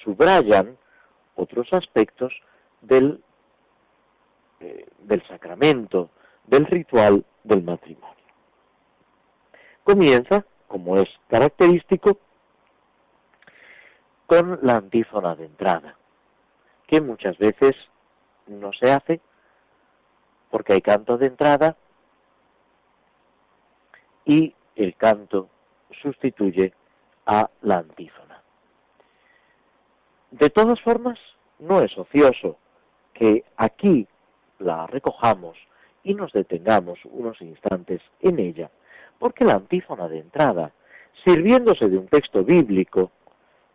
[0.02, 0.76] subrayan
[1.36, 2.32] otros aspectos
[2.80, 3.22] del,
[4.60, 6.10] eh, del sacramento,
[6.46, 8.08] del ritual del matrimonio.
[9.84, 12.18] Comienza, como es característico,
[14.26, 15.96] con la antífona de entrada,
[16.86, 17.74] que muchas veces
[18.46, 19.20] no se hace
[20.50, 21.76] porque hay canto de entrada
[24.30, 25.48] y el canto
[26.00, 26.72] sustituye
[27.26, 28.40] a la antífona.
[30.30, 31.18] De todas formas,
[31.58, 32.56] no es ocioso
[33.12, 34.06] que aquí
[34.60, 35.58] la recojamos
[36.04, 38.70] y nos detengamos unos instantes en ella,
[39.18, 40.70] porque la antífona de entrada,
[41.24, 43.10] sirviéndose de un texto bíblico,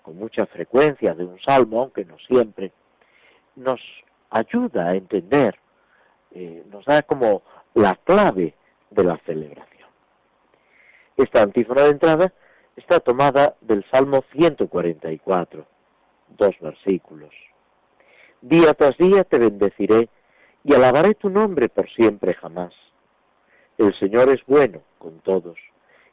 [0.03, 2.71] con mucha frecuencia de un salmo, aunque no siempre,
[3.57, 3.81] nos
[4.29, 5.59] ayuda a entender,
[6.31, 7.41] eh, nos da como
[7.73, 8.53] la clave
[8.89, 9.74] de la celebración.
[11.17, 12.33] Esta antífona de entrada
[12.75, 15.65] está tomada del Salmo 144,
[16.37, 17.33] dos versículos.
[18.41, 20.09] Día tras día te bendeciré
[20.63, 22.73] y alabaré tu nombre por siempre jamás.
[23.77, 25.57] El Señor es bueno con todos,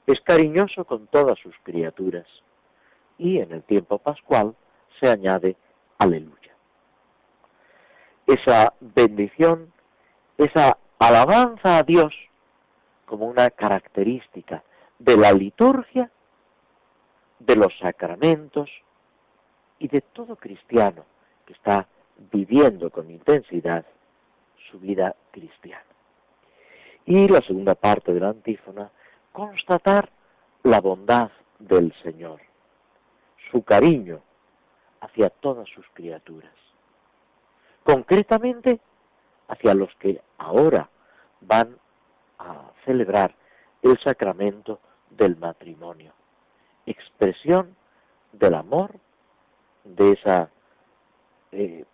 [0.07, 2.27] es cariñoso con todas sus criaturas
[3.19, 4.55] y en el tiempo pascual
[5.01, 5.57] se añade
[5.99, 6.55] aleluya.
[8.27, 9.73] Esa bendición,
[10.38, 12.15] esa alabanza a Dios
[13.05, 14.62] como una característica
[15.05, 16.11] de la liturgia,
[17.41, 18.71] de los sacramentos
[19.81, 21.05] y de todo cristiano
[21.45, 21.88] que está
[22.31, 23.85] viviendo con intensidad
[24.71, 25.85] su vida cristiana.
[27.05, 28.93] Y la segunda parte de la antífona,
[29.33, 30.09] constatar
[30.62, 32.41] la bondad del Señor,
[33.51, 34.21] su cariño
[35.01, 36.55] hacia todas sus criaturas.
[37.83, 38.79] Concretamente,
[39.49, 40.88] hacia los que ahora
[41.41, 41.77] van
[42.38, 43.35] a celebrar
[43.83, 44.79] el sacramento
[45.16, 46.12] del matrimonio,
[46.87, 47.77] expresión
[48.33, 48.92] del amor,
[49.85, 50.51] de esa
[51.53, 51.85] eh,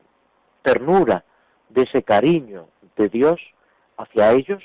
[0.62, 1.24] ternura,
[1.68, 3.40] de ese cariño de Dios
[3.96, 4.62] hacia ellos,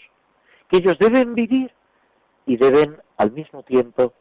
[0.69, 1.71] que ellos deben vivir
[2.45, 4.13] y deben al mismo tiempo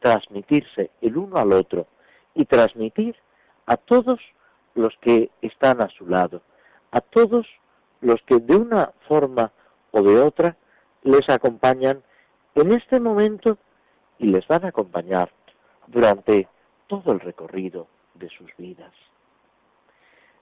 [0.00, 1.86] transmitirse el uno al otro
[2.34, 3.16] y transmitir
[3.66, 4.20] a todos
[4.74, 6.42] los que están a su lado,
[6.90, 7.46] a todos
[8.00, 9.52] los que de una forma
[9.90, 10.56] o de otra
[11.02, 12.02] les acompañan
[12.54, 13.58] en este momento
[14.20, 15.30] y les van a acompañar
[15.86, 16.46] durante
[16.86, 18.92] todo el recorrido de sus vidas.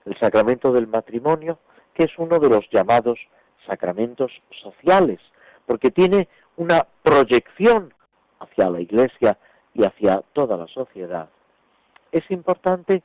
[0.05, 1.59] El sacramento del matrimonio,
[1.93, 3.17] que es uno de los llamados
[3.65, 5.19] sacramentos sociales,
[5.65, 7.93] porque tiene una proyección
[8.39, 9.37] hacia la Iglesia
[9.73, 11.29] y hacia toda la sociedad,
[12.11, 13.01] es importante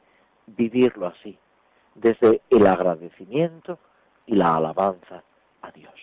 [0.46, 1.38] vivirlo así,
[1.94, 3.78] desde el agradecimiento
[4.26, 5.22] y la alabanza
[5.62, 5.94] a Dios.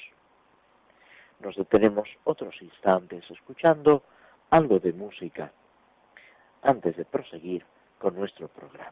[1.41, 4.03] Nos detenemos otros instantes escuchando
[4.51, 5.51] algo de música
[6.61, 7.65] antes de proseguir
[7.97, 8.91] con nuestro programa.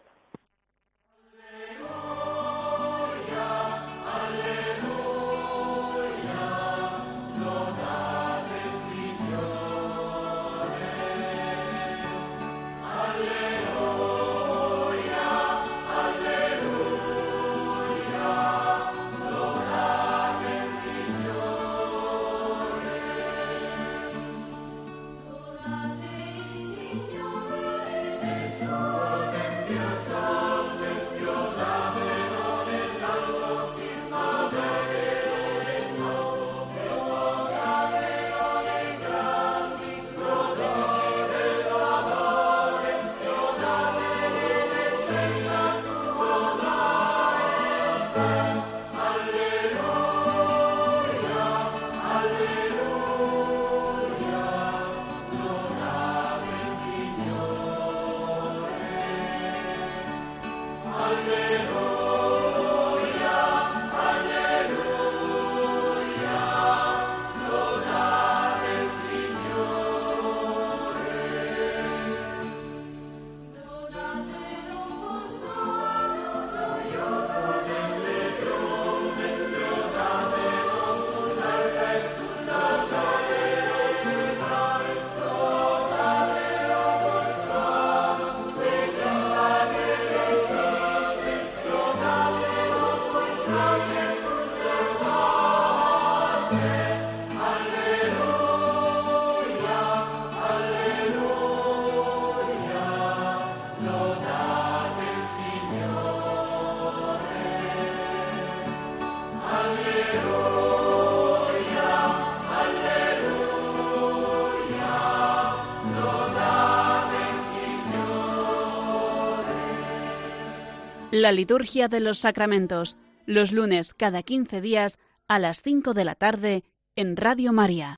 [121.21, 126.15] La liturgia de los sacramentos, los lunes cada 15 días a las 5 de la
[126.15, 126.63] tarde
[126.95, 127.97] en Radio María.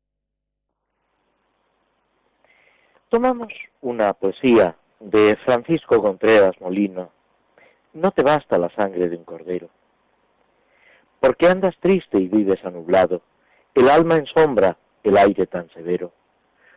[3.10, 7.12] Tomamos una poesía de Francisco Contreras Molino.
[7.94, 9.70] No te basta la sangre de un cordero.
[11.20, 13.22] Porque andas triste y vives anublado,
[13.76, 16.12] el alma en sombra, el aire tan severo.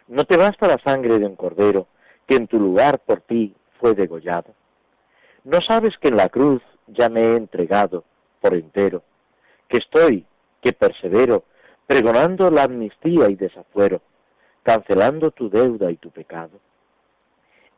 [0.09, 1.87] No te basta la sangre de un cordero,
[2.26, 4.54] que en tu lugar por ti fue degollado.
[5.44, 8.05] ¿No sabes que en la cruz ya me he entregado
[8.40, 9.03] por entero,
[9.68, 10.24] que estoy,
[10.62, 11.45] que persevero,
[11.86, 14.01] pregonando la amnistía y desafuero,
[14.62, 16.59] cancelando tu deuda y tu pecado?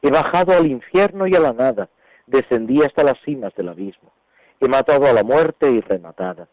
[0.00, 1.88] He bajado al infierno y a la nada,
[2.26, 4.12] descendí hasta las cimas del abismo,
[4.60, 6.48] he matado a la muerte y rematada.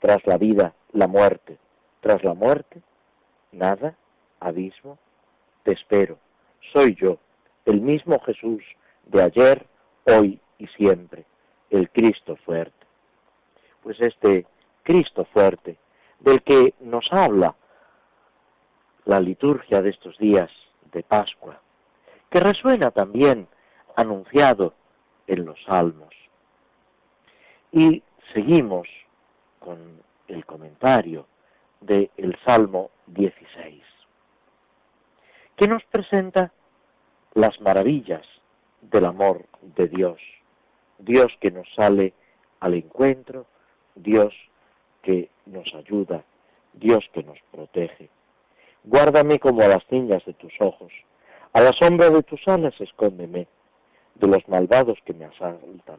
[0.00, 1.58] Tras la vida, la muerte,
[2.00, 2.80] tras la muerte,
[3.52, 3.94] nada,
[4.40, 4.98] abismo,
[5.64, 6.16] te espero,
[6.72, 7.18] soy yo,
[7.66, 8.64] el mismo Jesús
[9.04, 9.66] de ayer,
[10.04, 11.24] hoy y siempre,
[11.70, 12.86] el Cristo fuerte.
[13.82, 14.46] Pues este
[14.82, 15.78] Cristo fuerte,
[16.18, 17.54] del que nos habla
[19.04, 20.50] la liturgia de estos días
[20.92, 21.60] de Pascua,
[22.28, 23.48] que resuena también
[23.96, 24.74] anunciado
[25.26, 26.14] en los salmos.
[27.72, 28.02] Y
[28.34, 28.88] seguimos
[29.58, 31.26] con el comentario
[31.80, 33.82] del Salmo 16,
[35.56, 36.52] que nos presenta
[37.34, 38.26] las maravillas
[38.80, 40.20] del amor de Dios.
[40.98, 42.12] Dios que nos sale
[42.60, 43.46] al encuentro,
[43.94, 44.34] Dios
[45.02, 46.24] que nos ayuda,
[46.74, 48.10] Dios que nos protege.
[48.84, 50.92] Guárdame como a las niñas de tus ojos.
[51.52, 53.48] A la sombra de tus alas escóndeme
[54.14, 55.98] de los malvados que me asaltan,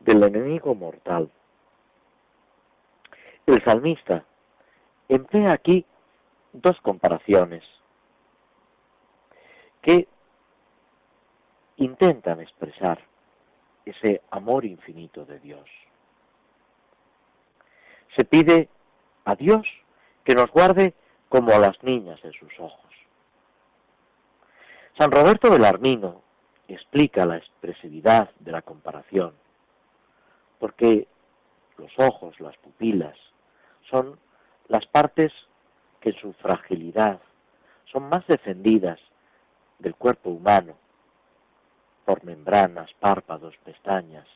[0.00, 1.30] del enemigo mortal.
[3.46, 4.24] El salmista
[5.08, 5.84] emplea aquí
[6.52, 7.62] dos comparaciones
[9.82, 10.08] que
[11.76, 13.00] intentan expresar
[13.84, 15.68] ese amor infinito de Dios.
[18.16, 18.68] Se pide
[19.24, 19.66] a Dios
[20.24, 20.94] que nos guarde
[21.28, 22.80] como a las niñas de sus ojos.
[24.98, 26.22] San Roberto Belarmino
[26.68, 29.34] explica la expresividad de la comparación,
[30.58, 31.08] porque
[31.76, 33.16] los ojos, las pupilas,
[33.90, 34.18] son
[34.68, 35.32] las partes
[36.00, 37.20] que en su fragilidad
[37.90, 38.98] son más defendidas
[39.78, 40.76] del cuerpo humano
[42.04, 44.26] por membranas, párpados, pestañas.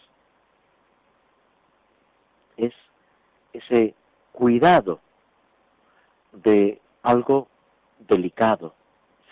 [2.56, 2.74] Es
[3.52, 3.94] ese
[4.32, 5.00] cuidado
[6.32, 7.48] de algo
[7.98, 8.74] delicado,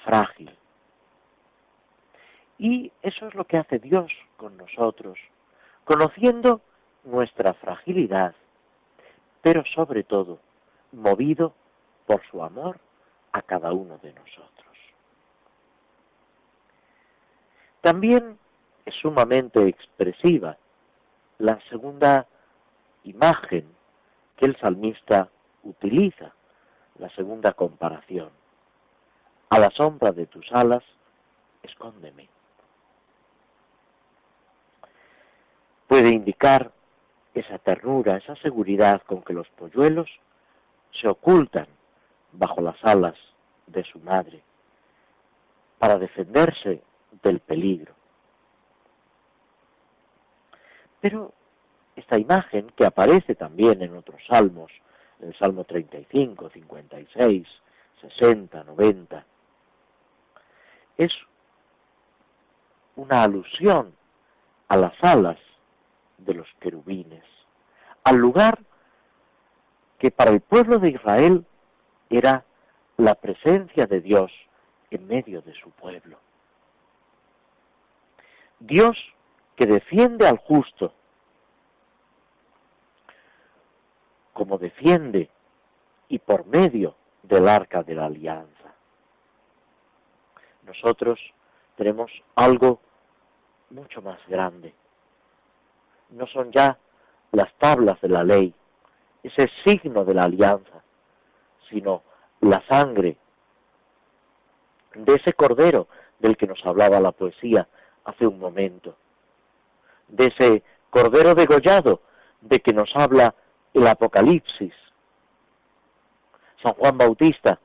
[0.05, 0.51] frágil.
[2.59, 5.19] Y eso es lo que hace Dios con nosotros,
[5.85, 6.61] conociendo
[7.05, 8.35] nuestra fragilidad,
[9.43, 10.41] pero sobre todo
[10.93, 11.55] movido
[12.07, 12.79] por su amor
[13.33, 14.56] a cada uno de nosotros.
[17.87, 18.37] También
[18.85, 20.57] es sumamente expresiva
[21.39, 22.27] la segunda
[23.05, 23.65] imagen
[24.37, 25.29] que el salmista
[25.63, 26.33] utiliza,
[26.99, 28.31] la segunda comparación.
[29.51, 30.83] A la sombra de tus alas,
[31.63, 32.29] escóndeme.
[35.87, 36.73] Puede indicar
[37.35, 40.11] esa ternura, esa seguridad con que los polluelos
[40.91, 41.69] se ocultan
[42.33, 43.15] bajo las alas
[43.69, 44.43] de su madre
[45.79, 46.83] para defenderse
[47.23, 47.95] del peligro.
[51.01, 51.33] Pero
[51.95, 54.71] esta imagen, que aparece también en otros salmos,
[55.21, 57.47] en el Salmo 35, 56,
[58.01, 59.25] 60, 90,
[60.99, 61.13] es
[62.97, 63.95] una alusión
[64.69, 65.39] a las alas
[66.19, 67.25] de los querubines,
[68.05, 68.59] al lugar
[69.99, 71.45] que para el pueblo de Israel
[72.11, 72.45] era
[72.97, 74.33] la presencia de Dios
[74.91, 76.19] en medio de su pueblo.
[78.59, 78.97] Dios
[79.57, 80.93] que defiende al justo,
[84.33, 85.31] como defiende
[86.09, 88.75] y por medio del arca de la alianza.
[90.63, 91.19] Nosotros
[91.77, 92.81] tenemos algo
[93.71, 94.75] mucho más grande.
[96.11, 96.79] No son ya
[97.33, 98.55] las tablas de la ley,
[99.23, 100.83] ese signo de la alianza,
[101.69, 102.03] sino
[102.41, 103.17] la sangre
[104.95, 105.89] de ese cordero
[106.19, 107.69] del que nos hablaba la poesía
[108.07, 108.97] hace un momento,
[110.09, 112.01] de ese cordero degollado
[112.41, 113.35] de que nos habla
[113.75, 114.73] el Apocalipsis.
[116.63, 117.61] San Juan Bautista,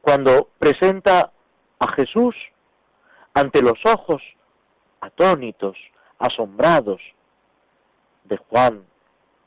[0.00, 1.30] cuando presenta
[1.78, 2.34] a Jesús
[3.34, 4.22] ante los ojos
[5.00, 5.76] atónitos,
[6.18, 7.00] asombrados
[8.24, 8.84] de Juan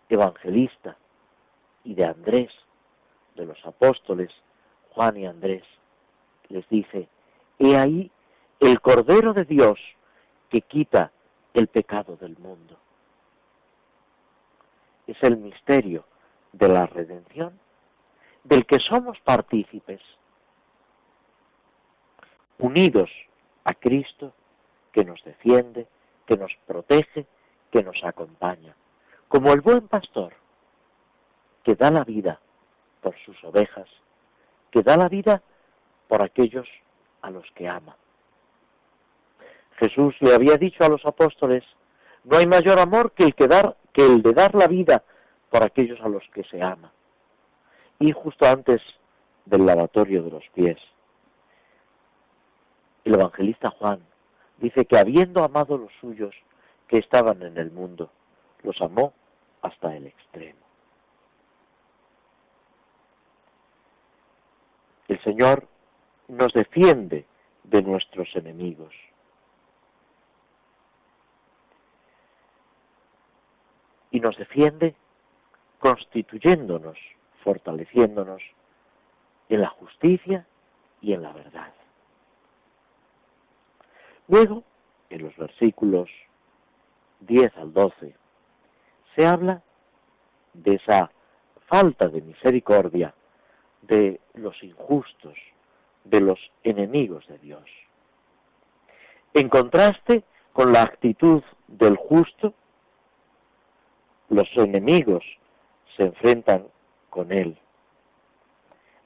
[0.09, 0.97] Evangelista
[1.83, 2.51] y de Andrés,
[3.35, 4.29] de los apóstoles,
[4.91, 5.63] Juan y Andrés,
[6.49, 7.07] les dice,
[7.59, 8.11] he ahí
[8.59, 9.79] el Cordero de Dios
[10.55, 11.11] que quita
[11.53, 12.77] el pecado del mundo.
[15.05, 16.05] Es el misterio
[16.53, 17.59] de la redención
[18.45, 19.99] del que somos partícipes,
[22.57, 23.11] unidos
[23.65, 24.31] a Cristo
[24.93, 25.87] que nos defiende,
[26.25, 27.25] que nos protege,
[27.69, 28.77] que nos acompaña,
[29.27, 30.31] como el buen pastor
[31.65, 32.39] que da la vida
[33.01, 33.89] por sus ovejas,
[34.71, 35.41] que da la vida
[36.07, 36.69] por aquellos
[37.21, 37.97] a los que ama.
[39.75, 41.63] Jesús le había dicho a los apóstoles,
[42.23, 45.03] no hay mayor amor que el, que, dar, que el de dar la vida
[45.49, 46.91] por aquellos a los que se ama.
[47.99, 48.81] Y justo antes
[49.45, 50.77] del lavatorio de los pies,
[53.03, 53.99] el evangelista Juan
[54.57, 56.35] dice que habiendo amado los suyos
[56.87, 58.09] que estaban en el mundo,
[58.63, 59.13] los amó
[59.61, 60.59] hasta el extremo.
[65.07, 65.67] El Señor
[66.27, 67.25] nos defiende
[67.63, 68.93] de nuestros enemigos.
[74.15, 74.95] Y nos defiende
[75.79, 76.97] constituyéndonos,
[77.43, 78.41] fortaleciéndonos
[79.49, 80.47] en la justicia
[81.01, 81.73] y en la verdad.
[84.29, 84.63] Luego,
[85.09, 86.09] en los versículos
[87.19, 88.15] 10 al 12,
[89.17, 89.61] se habla
[90.53, 91.11] de esa
[91.67, 93.13] falta de misericordia
[93.81, 95.35] de los injustos,
[96.05, 97.69] de los enemigos de Dios.
[99.33, 102.53] En contraste con la actitud del justo,
[104.29, 105.23] los enemigos
[105.95, 106.67] se enfrentan
[107.09, 107.57] con él.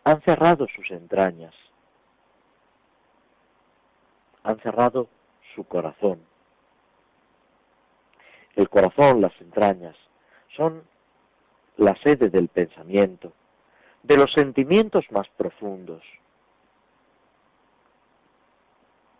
[0.03, 1.53] han cerrado sus entrañas,
[4.43, 5.07] han cerrado
[5.53, 6.25] su corazón.
[8.55, 9.95] El corazón, las entrañas,
[10.55, 10.83] son
[11.77, 13.33] la sede del pensamiento,
[14.03, 16.01] de los sentimientos más profundos,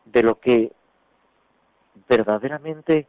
[0.06, 0.72] de lo que
[2.08, 3.08] verdaderamente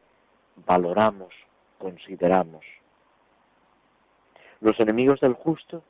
[0.67, 1.33] valoramos,
[1.79, 2.65] consideramos.
[4.61, 5.83] Los enemigos del justo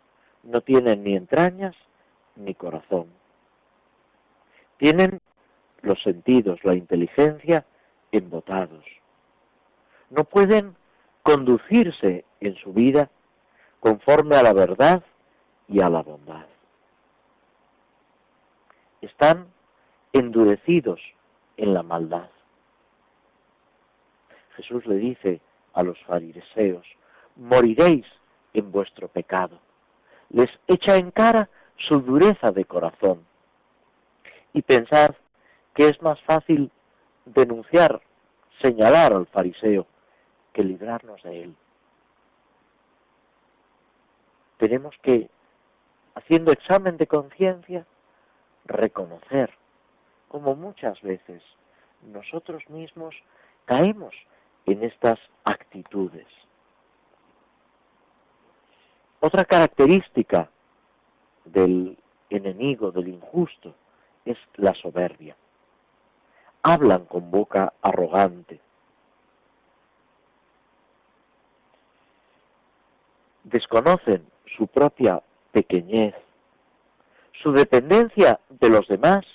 [0.43, 1.75] no tienen ni entrañas
[2.37, 3.07] ni corazón.
[4.77, 5.21] Tienen
[5.83, 7.67] los sentidos, la inteligencia
[8.13, 8.85] embotados.
[10.09, 10.77] No pueden
[11.23, 13.11] conducirse en su vida
[13.81, 15.03] conforme a la verdad
[15.69, 16.47] y a la bondad.
[19.01, 19.49] Están
[20.13, 21.01] endurecidos
[21.57, 22.29] en la maldad.
[24.57, 25.41] Jesús le dice
[25.73, 26.87] a los fariseos,
[27.37, 28.05] moriréis
[28.53, 29.59] en vuestro pecado.
[30.31, 33.27] Les echa en cara su dureza de corazón.
[34.53, 35.15] Y pensad
[35.75, 36.71] que es más fácil
[37.25, 38.01] denunciar,
[38.63, 39.87] señalar al fariseo,
[40.53, 41.57] que librarnos de él.
[44.59, 45.31] Tenemos que,
[46.15, 47.87] haciendo examen de conciencia,
[48.67, 49.51] reconocer
[50.29, 51.43] como muchas veces
[52.03, 53.15] nosotros mismos
[53.65, 54.15] caemos
[54.67, 56.27] en estas actitudes.
[59.21, 60.49] Otra característica
[61.45, 61.99] del
[62.31, 63.75] enemigo, del injusto,
[64.25, 65.37] es la soberbia.
[66.63, 68.61] Hablan con boca arrogante.
[73.45, 76.15] Desconocen su propia pequeñez,
[77.43, 79.27] su dependencia de los demás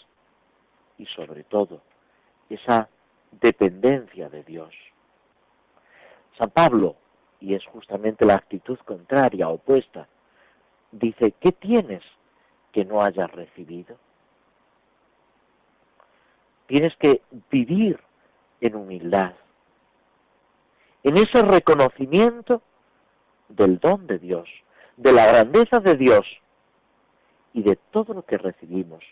[0.98, 1.82] y sobre todo
[2.50, 2.90] esa
[3.32, 4.74] dependencia de Dios.
[6.38, 6.96] San Pablo,
[7.40, 10.08] y es justamente la actitud contraria, opuesta,
[10.92, 12.04] dice, ¿qué tienes
[12.72, 13.98] que no hayas recibido?
[16.68, 17.22] Tienes que
[17.52, 18.00] vivir
[18.62, 19.34] en humildad,
[21.04, 22.62] en ese reconocimiento
[23.50, 24.50] del don de Dios,
[24.98, 26.26] de la grandeza de Dios
[27.54, 29.04] y de todo lo que recibimos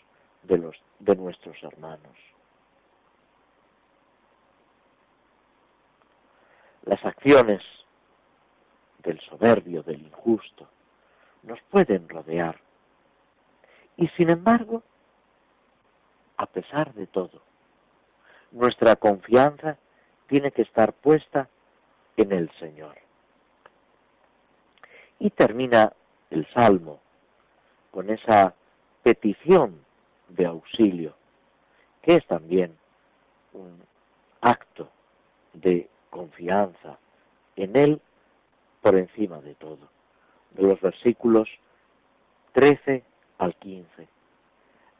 [0.42, 2.16] de, los, de nuestros hermanos.
[6.84, 7.62] Las acciones
[9.04, 10.68] del soberbio, del injusto,
[11.42, 12.58] nos pueden rodear.
[13.96, 14.82] Y sin embargo,
[16.36, 17.42] a pesar de todo,
[18.50, 19.76] nuestra confianza
[20.26, 21.48] tiene que estar puesta
[22.16, 22.96] en el Señor.
[25.18, 25.92] Y termina
[26.30, 27.00] el Salmo
[27.90, 28.54] con esa
[29.02, 29.84] petición
[30.28, 31.14] de auxilio,
[32.02, 32.76] que es también
[33.52, 33.80] un
[34.40, 34.88] acto
[35.52, 36.98] de confianza
[37.56, 38.00] en Él
[38.84, 39.88] por encima de todo.
[40.50, 41.48] De los versículos
[42.52, 43.02] 13
[43.38, 44.06] al 15.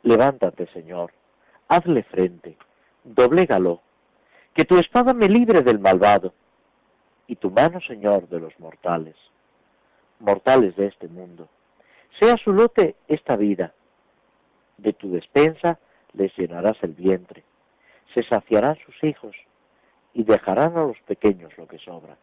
[0.05, 1.13] Levántate, Señor,
[1.69, 2.57] hazle frente,
[3.05, 3.83] doblégalo,
[4.55, 6.33] que tu espada me libre del malvado,
[7.27, 9.17] y tu mano, Señor, de los mortales,
[10.19, 11.51] mortales de este mundo.
[12.19, 13.75] Sea su lote esta vida,
[14.79, 15.79] de tu despensa
[16.15, 17.45] les llenarás el vientre,
[18.15, 19.37] se saciarán sus hijos,
[20.15, 22.17] y dejarán a los pequeños lo que sobra.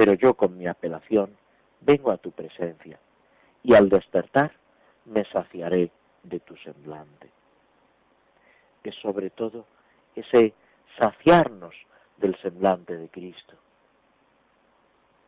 [0.00, 1.36] Pero yo con mi apelación
[1.82, 2.98] vengo a tu presencia,
[3.62, 4.50] y al despertar
[5.04, 5.90] me saciaré
[6.22, 7.28] de tu semblante.
[8.82, 9.66] Es sobre todo
[10.16, 10.54] ese
[10.98, 11.74] saciarnos
[12.16, 13.56] del semblante de Cristo,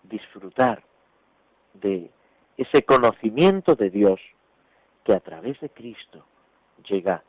[0.04, 0.82] disfrutar
[1.74, 2.10] de
[2.56, 4.22] ese conocimiento de Dios
[5.04, 6.24] que a través de Cristo
[6.88, 7.22] llega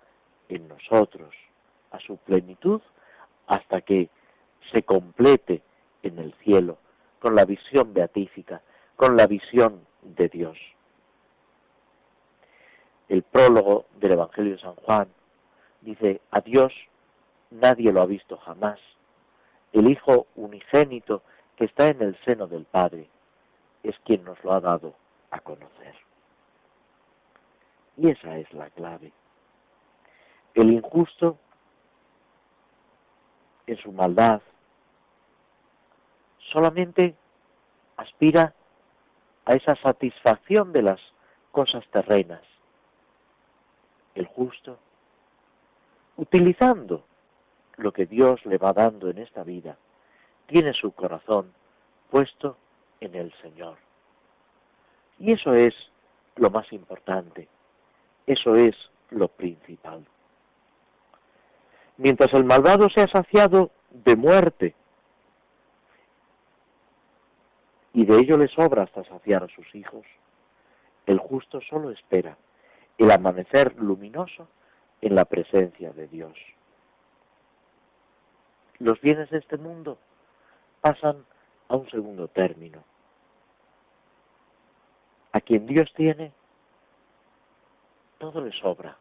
[0.48, 1.36] en nosotros
[1.92, 2.82] a su plenitud
[3.48, 4.10] hasta que
[4.72, 5.62] se complete
[6.04, 6.78] en el cielo
[7.24, 8.62] con la visión beatífica,
[8.98, 10.58] con la visión de Dios.
[13.08, 15.08] El prólogo del Evangelio de San Juan
[15.80, 16.74] dice, a Dios
[17.50, 18.78] nadie lo ha visto jamás.
[19.72, 21.22] El Hijo unigénito
[21.56, 23.08] que está en el seno del Padre
[23.84, 24.94] es quien nos lo ha dado
[25.32, 25.96] a conocer.
[27.96, 29.14] Y esa es la clave.
[30.56, 31.38] El injusto,
[33.66, 34.42] en su maldad,
[36.54, 37.16] solamente
[37.98, 38.54] aspira
[39.46, 41.00] a esa satisfacción de las
[41.52, 42.42] cosas terrenas.
[44.16, 44.78] El justo,
[46.16, 47.04] utilizando
[47.78, 49.78] lo que Dios le va dando en esta vida,
[50.46, 51.52] tiene su corazón
[52.12, 52.58] puesto
[53.02, 53.78] en el Señor.
[55.20, 55.74] Y eso es
[56.36, 57.48] lo más importante,
[58.28, 58.76] eso es
[59.10, 60.06] lo principal.
[61.98, 64.76] Mientras el malvado sea saciado de muerte
[67.94, 70.06] y de ello le sobra hasta saciar a sus hijos.
[71.06, 72.38] El justo solo espera
[72.98, 74.48] el amanecer luminoso
[75.02, 76.38] en la presencia de Dios.
[78.80, 79.98] Los bienes de este mundo
[80.82, 81.26] pasan
[81.70, 82.84] a un segundo término.
[85.32, 86.32] A quien Dios tiene,
[88.18, 88.98] todo le sobra.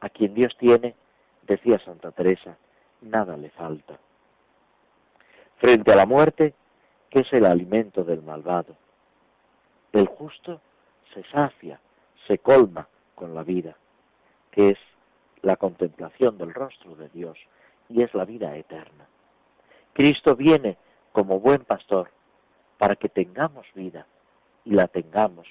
[0.00, 0.94] A quien Dios tiene,
[1.42, 2.56] decía Santa Teresa,
[3.00, 3.98] nada le falta.
[5.58, 6.54] Frente a la muerte,
[7.10, 8.76] que es el alimento del malvado,
[9.92, 10.60] el justo
[11.12, 11.80] se sacia,
[12.26, 13.76] se colma con la vida,
[14.52, 14.78] que es
[15.42, 17.38] la contemplación del rostro de Dios
[17.88, 19.06] y es la vida eterna.
[19.92, 20.76] Cristo viene
[21.12, 22.10] como buen pastor
[22.76, 24.06] para que tengamos vida
[24.64, 25.48] y la tengamos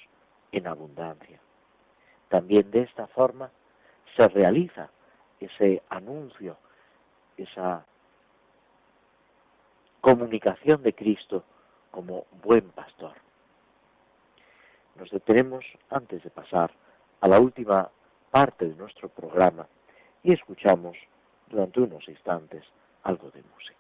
[0.52, 1.40] en abundancia.
[2.30, 3.52] También de esta forma
[4.16, 4.90] se realiza
[5.40, 6.58] ese anuncio,
[7.36, 7.86] esa
[10.08, 11.44] comunicación de Cristo
[11.92, 13.12] como buen pastor.
[14.96, 16.72] Nos detenemos antes de pasar
[17.20, 17.90] a la última
[18.32, 19.68] parte de nuestro programa
[20.24, 20.96] y escuchamos
[21.50, 22.64] durante unos instantes
[23.04, 23.77] algo de música.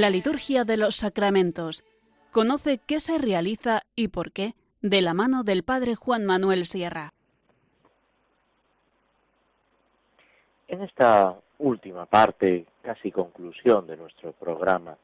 [0.00, 1.84] La liturgia de los sacramentos.
[2.30, 7.12] Conoce qué se realiza y por qué de la mano del Padre Juan Manuel Sierra.
[10.68, 14.96] En esta última parte, casi conclusión de nuestro programa,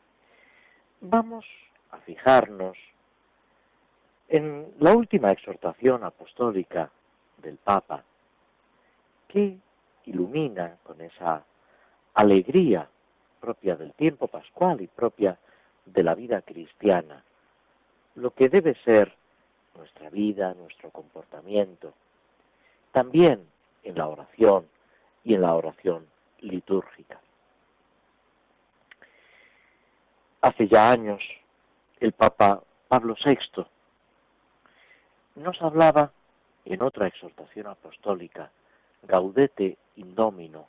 [1.03, 1.44] vamos
[1.90, 2.78] a fijarnos
[4.30, 6.90] en la última exhortación apostólica
[7.42, 8.03] del Papa,
[9.28, 9.59] que
[10.07, 11.44] ilumina con esa
[12.14, 12.88] alegría
[13.41, 15.39] propia del tiempo pascual y propia
[15.84, 17.22] de la vida cristiana,
[18.14, 19.12] lo que debe ser
[19.76, 21.93] nuestra vida, nuestro comportamiento,
[22.93, 23.47] también
[23.82, 24.66] en la oración
[25.24, 26.07] y en la oración
[26.41, 27.20] litúrgica.
[30.41, 31.22] Hace ya años
[32.01, 33.64] el Papa Pablo VI
[35.37, 36.12] nos hablaba
[36.64, 38.51] en otra exhortación apostólica,
[39.03, 40.66] Gaudete Indomino,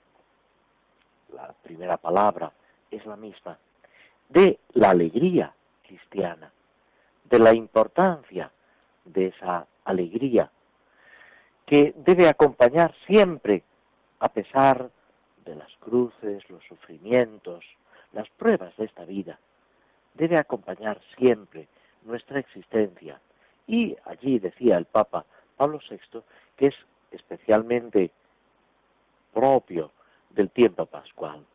[1.34, 2.52] la primera palabra
[2.92, 3.58] es la misma,
[4.30, 5.54] de la alegría
[5.86, 6.52] cristiana,
[7.24, 8.52] de la importancia
[9.06, 10.50] de esa alegría
[11.66, 13.64] que debe acompañar siempre,
[14.20, 14.90] a pesar
[15.46, 17.64] de las cruces, los sufrimientos,
[18.14, 19.38] las pruebas de esta vida,
[20.14, 21.68] debe acompañar siempre
[22.04, 23.20] nuestra existencia.
[23.68, 25.26] Y allí decía el Papa
[25.58, 26.22] Pablo VI
[26.56, 26.76] que es
[27.12, 28.12] especialmente
[29.34, 29.92] propio
[30.30, 31.46] del tiempo pascual,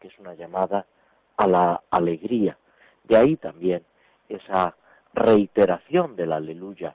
[0.00, 0.86] que es una llamada
[1.36, 2.56] a la alegría.
[3.04, 3.84] De ahí también
[4.28, 4.76] esa
[5.14, 6.94] reiteración del aleluya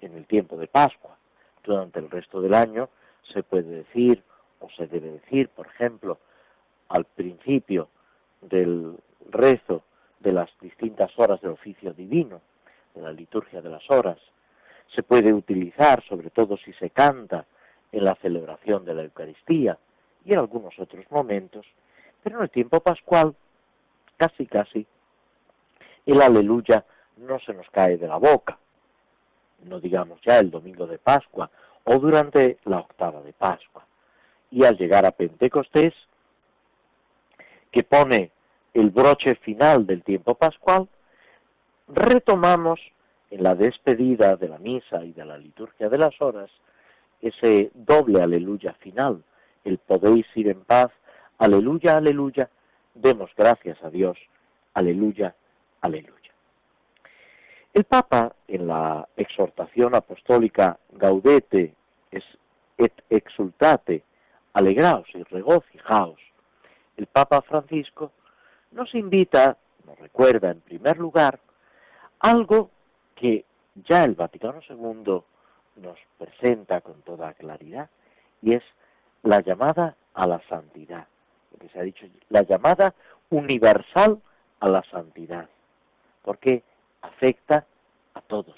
[0.00, 1.16] en el tiempo de Pascua.
[1.62, 2.88] Durante el resto del año
[3.32, 4.22] se puede decir,
[4.60, 6.18] o se debe decir, por ejemplo,
[6.88, 7.88] al principio
[8.40, 8.96] del
[9.30, 9.82] rezo
[10.20, 12.40] de las distintas horas del oficio divino,
[12.94, 14.18] de la liturgia de las horas.
[14.94, 17.46] Se puede utilizar, sobre todo si se canta,
[17.90, 19.78] en la celebración de la Eucaristía
[20.24, 21.66] y en algunos otros momentos,
[22.22, 23.34] pero en el tiempo pascual,
[24.16, 24.86] casi casi,
[26.06, 26.84] el aleluya
[27.16, 28.58] no se nos cae de la boca,
[29.64, 31.50] no digamos ya el domingo de Pascua
[31.84, 33.86] o durante la octava de Pascua.
[34.50, 35.94] Y al llegar a Pentecostés,
[37.70, 38.30] que pone
[38.72, 40.88] el broche final del tiempo pascual,
[41.88, 42.80] retomamos
[43.30, 46.50] en la despedida de la misa y de la liturgia de las horas
[47.20, 49.22] ese doble aleluya final,
[49.64, 50.90] el podéis ir en paz,
[51.38, 52.50] aleluya, aleluya,
[52.94, 54.18] demos gracias a Dios,
[54.74, 55.34] aleluya,
[55.80, 56.32] aleluya.
[57.72, 61.74] El Papa, en la exhortación apostólica Gaudete
[62.76, 64.04] et exultate,
[64.52, 66.20] alegraos y regocijaos,
[66.96, 68.12] el Papa Francisco
[68.70, 69.56] nos invita,
[69.86, 71.40] nos recuerda en primer lugar,
[72.20, 72.70] algo
[73.16, 73.44] que
[73.88, 75.22] ya el Vaticano II
[75.76, 77.90] nos presenta con toda claridad,
[78.42, 78.62] y es
[79.24, 81.06] la llamada a la santidad,
[81.52, 82.94] lo que se ha dicho, la llamada
[83.30, 84.20] universal
[84.60, 85.48] a la santidad,
[86.22, 86.62] porque
[87.02, 87.66] afecta
[88.14, 88.56] a todos.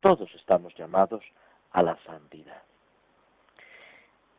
[0.00, 1.24] Todos estamos llamados
[1.72, 2.62] a la santidad.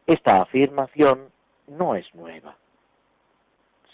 [0.07, 1.31] Esta afirmación
[1.67, 2.55] no es nueva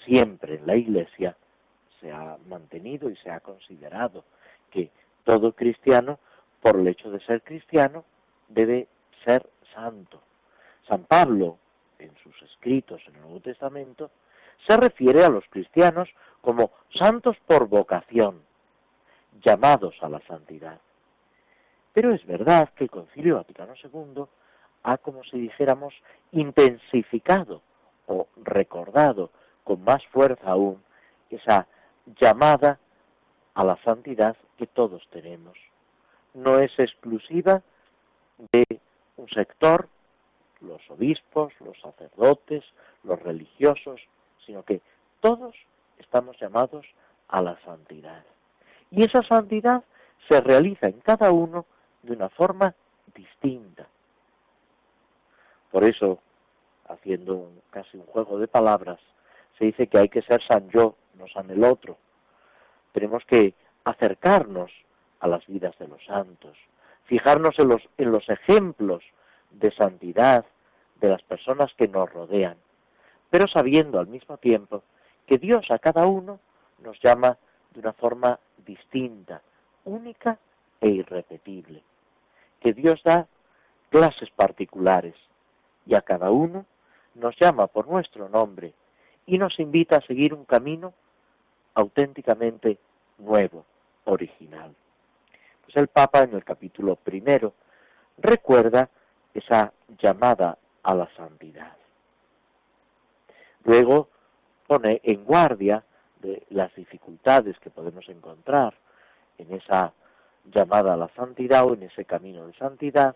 [0.10, 1.36] siempre en la Iglesia
[2.00, 4.24] se ha mantenido y se ha considerado
[4.72, 4.90] que
[5.24, 6.20] todo cristiano,
[6.62, 8.06] por el hecho de ser cristiano,
[8.48, 8.88] debe
[9.26, 10.22] ser santo.
[10.90, 11.60] San Pablo,
[12.00, 14.10] en sus escritos en el Nuevo Testamento,
[14.68, 16.10] se refiere a los cristianos
[16.42, 18.42] como santos por vocación,
[19.46, 20.80] llamados a la santidad.
[21.94, 24.24] Pero es verdad que el Concilio Vaticano II
[24.84, 25.94] ha, como si dijéramos,
[26.32, 27.62] intensificado
[28.08, 29.30] o recordado
[29.64, 30.82] con más fuerza aún
[31.30, 31.68] esa
[32.20, 32.80] llamada
[33.54, 35.58] a la santidad que todos tenemos.
[36.34, 37.62] No es exclusiva
[38.52, 38.66] de
[39.18, 39.88] un sector,
[40.62, 42.64] los obispos, los sacerdotes,
[43.04, 44.02] los religiosos,
[44.46, 44.82] sino que
[45.22, 45.56] todos
[45.98, 46.86] estamos llamados
[47.28, 48.24] a la santidad.
[48.92, 49.84] Y esa santidad
[50.28, 51.66] se realiza en cada uno
[52.04, 52.74] de una forma
[53.14, 53.88] distinta.
[55.72, 56.20] Por eso,
[56.88, 59.00] haciendo casi un juego de palabras,
[59.58, 61.98] se dice que hay que ser san yo, no san el otro.
[62.92, 63.54] Tenemos que
[63.84, 64.72] acercarnos
[65.20, 66.58] a las vidas de los santos,
[67.06, 69.04] fijarnos en los, en los ejemplos
[69.52, 70.46] de santidad
[71.00, 72.58] de las personas que nos rodean,
[73.30, 74.84] pero sabiendo al mismo tiempo
[75.26, 76.40] que Dios a cada uno
[76.80, 77.38] nos llama
[77.74, 79.42] de una forma distinta,
[79.86, 80.38] única
[80.82, 81.84] e irrepetible,
[82.60, 83.28] que Dios da
[83.90, 85.16] clases particulares
[85.86, 86.66] y a cada uno
[87.16, 88.74] nos llama por nuestro nombre
[89.26, 90.94] y nos invita a seguir un camino
[91.74, 92.78] auténticamente
[93.18, 93.66] nuevo,
[94.06, 94.76] original.
[95.64, 97.54] Pues el Papa en el capítulo primero
[98.18, 98.90] recuerda
[99.34, 101.74] esa llamada a la santidad.
[103.64, 104.10] Luego
[104.68, 105.84] pone en guardia
[106.22, 108.74] de las dificultades que podemos encontrar
[109.38, 109.94] en esa
[110.46, 113.16] llamada a la santidad o en ese camino de santidad.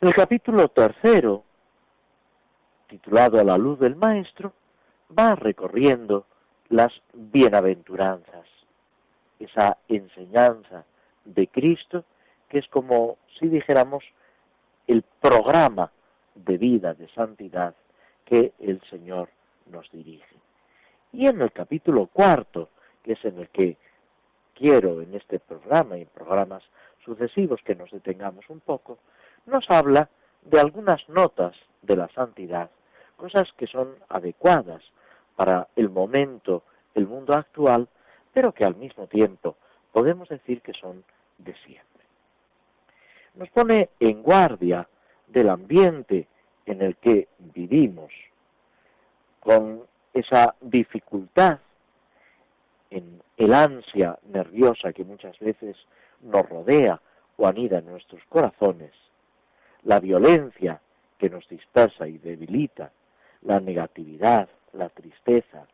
[0.00, 1.44] En el capítulo tercero
[2.88, 4.52] titulado A la luz del Maestro,
[5.16, 6.26] va recorriendo
[6.68, 8.46] las bienaventuranzas,
[9.38, 10.84] esa enseñanza
[11.24, 12.04] de Cristo
[12.48, 14.04] que es como si dijéramos
[14.86, 15.90] el programa
[16.34, 17.74] de vida, de santidad
[18.24, 19.28] que el Señor
[19.70, 20.36] nos dirige.
[21.12, 22.70] Y en el capítulo cuarto,
[23.02, 23.76] que es en el que
[24.54, 26.62] quiero en este programa y en programas
[27.04, 28.98] sucesivos que nos detengamos un poco,
[29.46, 30.08] nos habla
[30.42, 32.70] de algunas notas de la santidad,
[33.16, 34.82] cosas que son adecuadas
[35.36, 36.64] para el momento,
[36.94, 37.88] el mundo actual,
[38.32, 39.56] pero que al mismo tiempo
[39.92, 41.04] podemos decir que son
[41.38, 41.85] de siempre.
[43.36, 44.88] Nos pone en guardia
[45.28, 46.26] del ambiente
[46.64, 48.12] en el que vivimos,
[49.40, 49.82] con
[50.12, 51.60] esa dificultad
[52.90, 55.76] en el ansia nerviosa que muchas veces
[56.22, 57.00] nos rodea
[57.36, 58.92] o anida en nuestros corazones,
[59.84, 60.80] la violencia
[61.18, 62.90] que nos dispersa y debilita,
[63.42, 65.66] la negatividad, la tristeza,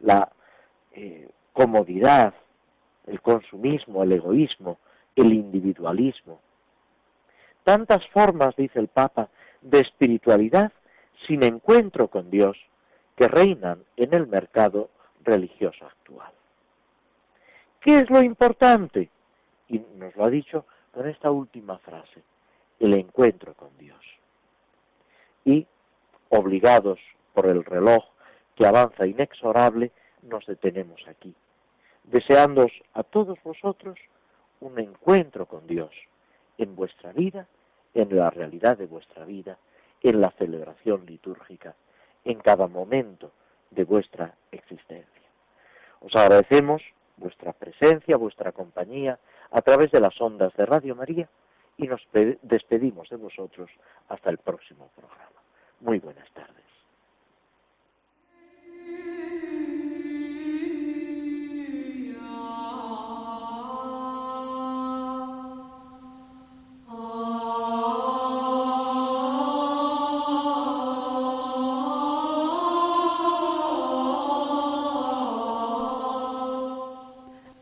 [0.00, 0.30] la
[0.92, 2.34] eh, comodidad,
[3.06, 4.78] el consumismo, el egoísmo,
[5.16, 6.40] el individualismo.
[7.68, 9.28] Tantas formas, dice el Papa,
[9.60, 10.72] de espiritualidad
[11.26, 12.56] sin encuentro con Dios
[13.14, 14.88] que reinan en el mercado
[15.22, 16.32] religioso actual.
[17.80, 19.10] ¿Qué es lo importante?
[19.68, 22.22] Y nos lo ha dicho con esta última frase,
[22.80, 24.00] el encuentro con Dios.
[25.44, 25.66] Y,
[26.30, 26.98] obligados
[27.34, 28.02] por el reloj
[28.54, 29.92] que avanza inexorable,
[30.22, 31.34] nos detenemos aquí,
[32.04, 33.98] deseándos a todos vosotros
[34.60, 35.90] un encuentro con Dios
[36.56, 37.46] en vuestra vida,
[37.94, 39.58] en la realidad de vuestra vida,
[40.02, 41.74] en la celebración litúrgica,
[42.24, 43.32] en cada momento
[43.70, 45.28] de vuestra existencia.
[46.00, 46.82] Os agradecemos
[47.16, 49.18] vuestra presencia, vuestra compañía
[49.50, 51.28] a través de las ondas de Radio María
[51.76, 52.06] y nos
[52.42, 53.70] despedimos de vosotros
[54.08, 55.42] hasta el próximo programa.
[55.80, 56.58] Muy buenas tardes.